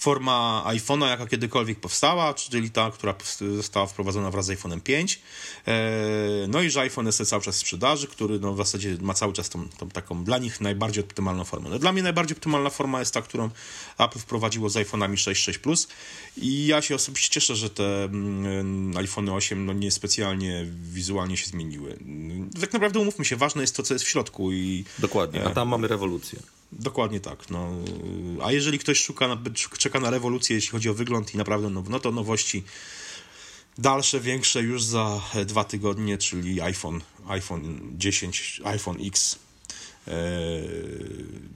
forma 0.00 0.62
iPhone'a, 0.66 1.08
jaka 1.08 1.26
kiedykolwiek 1.26 1.80
powstała, 1.80 2.34
czyli 2.34 2.70
ta, 2.70 2.90
która 2.90 3.14
została 3.56 3.86
wprowadzona 3.86 4.30
wraz 4.30 4.46
z 4.46 4.50
iPhone'em 4.50 4.80
5. 4.80 5.20
E, 5.70 6.46
no 6.48 6.62
i 6.62 6.70
że 6.70 6.80
iPhone 6.80 7.06
jest 7.06 7.24
cały 7.24 7.42
czas 7.42 7.56
w 7.56 7.58
sprzedaży, 7.58 8.06
który 8.06 8.38
no 8.38 8.54
w 8.54 8.56
zasadzie 8.56 8.96
ma 9.00 9.14
cały 9.14 9.32
czas 9.32 9.48
tą, 9.48 9.68
tą 9.68 9.88
taką 9.88 10.24
dla 10.24 10.38
nich 10.38 10.60
najbardziej 10.60 11.04
optymalną 11.04 11.44
formę. 11.44 11.70
No 11.70 11.78
dla 11.78 11.92
mnie 11.92 12.02
najbardziej 12.02 12.36
optymalna 12.36 12.70
forma 12.70 12.98
jest 13.00 13.14
ta, 13.14 13.22
którą 13.22 13.50
Apple 13.98 14.18
wprowadziło 14.18 14.70
z 14.70 14.74
iPhone'ami 14.74 15.16
6, 15.16 15.42
6 15.44 15.58
Plus 15.58 15.88
i 16.36 16.66
ja 16.66 16.82
się 16.82 16.94
osobiście 16.94 17.30
cieszę, 17.30 17.56
że 17.56 17.70
te 17.70 18.04
mm, 18.04 18.96
iPhone 18.96 19.28
8 19.28 19.66
no 19.66 19.72
niespecjalnie 19.72 20.66
wizualnie 20.92 21.36
się 21.36 21.46
zmieniły. 21.46 21.98
Tak 22.60 22.72
naprawdę 22.72 22.98
umówmy 22.98 23.24
się, 23.24 23.36
ważne 23.36 23.62
jest 23.62 23.76
to, 23.76 23.82
co 23.82 23.94
jest 23.94 24.04
w 24.04 24.08
środku 24.08 24.52
i... 24.52 24.84
Dokładnie, 24.98 25.44
a 25.44 25.50
tam 25.50 25.68
mamy 25.68 25.88
rewolucję. 25.88 26.38
Dokładnie 26.72 27.20
tak. 27.20 27.50
No. 27.50 27.68
A 28.42 28.52
jeżeli 28.52 28.78
ktoś 28.78 29.02
szuka, 29.02 29.36
czeka 29.78 30.00
na 30.00 30.10
rewolucję, 30.10 30.56
jeśli 30.56 30.70
chodzi 30.70 30.88
o 30.88 30.94
wygląd 30.94 31.34
i 31.34 31.38
naprawdę, 31.38 31.70
no, 31.70 31.84
no 31.88 32.00
to 32.00 32.10
nowości 32.10 32.64
dalsze, 33.78 34.20
większe 34.20 34.62
już 34.62 34.82
za 34.82 35.20
dwa 35.46 35.64
tygodnie, 35.64 36.18
czyli 36.18 36.60
iPhone, 36.60 37.00
iPhone 37.28 37.92
10, 37.98 38.60
iPhone 38.64 38.96
X 39.06 39.38
Eee, 40.06 40.14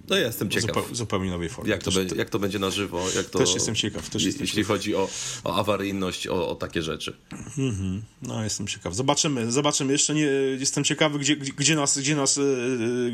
no 0.09 0.16
ja 0.16 0.27
jestem 0.27 0.50
ciekaw. 0.50 0.77
Zupeł, 0.77 0.94
zupełnie 0.94 1.31
nowej 1.31 1.48
formie. 1.48 1.70
Jak 1.70 1.83
to, 1.83 1.85
też, 1.85 1.94
będzie, 1.94 2.16
jak 2.16 2.31
to 2.31 2.38
będzie 2.38 2.59
na 2.59 2.70
żywo? 2.70 3.11
Jak 3.16 3.27
to, 3.27 3.38
też 3.38 3.55
jestem 3.55 3.74
ciekaw. 3.74 4.11
Też 4.11 4.24
jeśli 4.24 4.40
jestem 4.40 4.64
chodzi 4.64 4.94
o, 4.94 5.09
o 5.44 5.57
awaryjność, 5.57 6.27
o, 6.27 6.48
o 6.48 6.55
takie 6.55 6.83
rzeczy. 6.83 7.16
Mm-hmm. 7.59 8.00
No 8.22 8.44
jestem 8.44 8.66
ciekaw. 8.66 8.94
Zobaczymy. 8.94 9.53
Zobaczymy. 9.53 9.92
Jeszcze 9.92 10.14
nie 10.14 10.29
jestem 10.59 10.85
ciekawy, 10.85 11.18
gdzie, 11.18 11.37
gdzie 11.37 11.77
nas, 11.77 11.98
gdzie 11.98 12.16
nas 12.16 12.37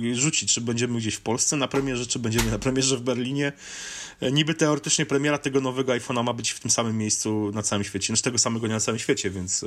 yy, 0.02 0.14
rzuci. 0.14 0.46
Czy 0.46 0.60
będziemy 0.60 0.98
gdzieś 0.98 1.14
w 1.14 1.20
Polsce 1.20 1.56
na 1.56 1.68
premierze, 1.68 2.06
czy 2.06 2.18
będziemy 2.18 2.50
na 2.50 2.58
premierze 2.58 2.96
w 2.96 3.00
Berlinie. 3.00 3.52
Niby 4.32 4.54
teoretycznie 4.54 5.06
premiera 5.06 5.38
tego 5.38 5.60
nowego 5.60 5.92
iPhone'a 5.92 6.24
ma 6.24 6.32
być 6.32 6.50
w 6.50 6.60
tym 6.60 6.70
samym 6.70 6.98
miejscu 6.98 7.50
na 7.54 7.62
całym 7.62 7.84
świecie, 7.84 8.06
znaczy 8.06 8.22
tego 8.22 8.38
samego 8.38 8.66
dnia 8.66 8.76
na 8.76 8.80
całym 8.80 8.98
świecie, 8.98 9.30
więc 9.30 9.64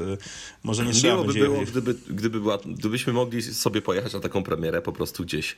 może 0.63 0.85
nie 0.85 0.93
trzeba 0.93 1.13
Miło 1.13 1.25
by 1.25 1.33
było, 1.33 1.61
gdyby, 1.61 1.95
gdyby 2.09 2.39
była, 2.39 2.57
gdybyśmy 2.65 3.13
mogli 3.13 3.41
sobie 3.41 3.81
pojechać 3.81 4.13
na 4.13 4.19
taką 4.19 4.43
premierę 4.43 4.81
po 4.81 4.91
prostu 4.91 5.23
gdzieś 5.23 5.55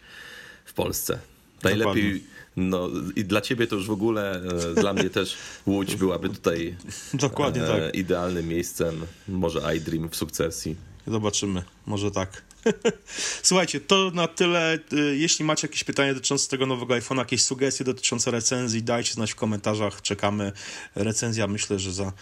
w 0.65 0.73
Polsce. 0.73 1.19
Najlepiej, 1.63 2.23
no 2.55 2.89
i 3.15 3.25
dla 3.25 3.41
ciebie 3.41 3.67
to 3.67 3.75
już 3.75 3.87
w 3.87 3.91
ogóle, 3.91 4.41
e, 4.71 4.81
dla 4.81 4.93
mnie 4.93 5.09
też 5.09 5.37
Łódź 5.65 5.95
byłaby 5.95 6.29
tutaj 6.29 6.75
Dokładnie 7.13 7.63
e, 7.63 7.67
tak. 7.67 7.95
idealnym 7.95 8.47
miejscem. 8.47 9.01
Może 9.27 9.75
iDream 9.77 10.09
w 10.09 10.15
sukcesji. 10.15 10.75
Zobaczymy, 11.07 11.63
może 11.85 12.11
tak. 12.11 12.41
Słuchajcie, 13.43 13.81
to 13.81 14.11
na 14.13 14.27
tyle. 14.27 14.73
E, 14.73 14.95
jeśli 15.15 15.45
macie 15.45 15.67
jakieś 15.67 15.83
pytania 15.83 16.13
dotyczące 16.13 16.49
tego 16.49 16.65
nowego 16.65 16.93
iPhone'a, 16.93 17.17
jakieś 17.17 17.43
sugestie 17.43 17.83
dotyczące 17.83 18.31
recenzji, 18.31 18.83
dajcie 18.83 19.13
znać 19.13 19.31
w 19.31 19.35
komentarzach. 19.35 20.01
Czekamy. 20.01 20.51
Recenzja 20.95 21.47
myślę, 21.47 21.79
że 21.79 21.93
za 21.93 22.13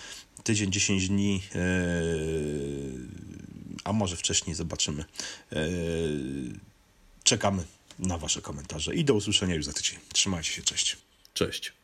tydzień, 0.43 0.71
10 0.71 1.07
dni, 1.07 1.41
e, 1.55 1.59
a 3.83 3.93
może 3.93 4.15
wcześniej 4.15 4.55
zobaczymy. 4.55 5.05
E, 5.51 5.57
czekamy 7.23 7.63
na 7.99 8.17
Wasze 8.17 8.41
komentarze 8.41 8.95
i 8.95 9.05
do 9.05 9.13
usłyszenia 9.13 9.55
już 9.55 9.65
za 9.65 9.73
tydzień. 9.73 9.99
Trzymajcie 10.13 10.51
się, 10.51 10.61
cześć. 10.61 10.97
Cześć. 11.33 11.82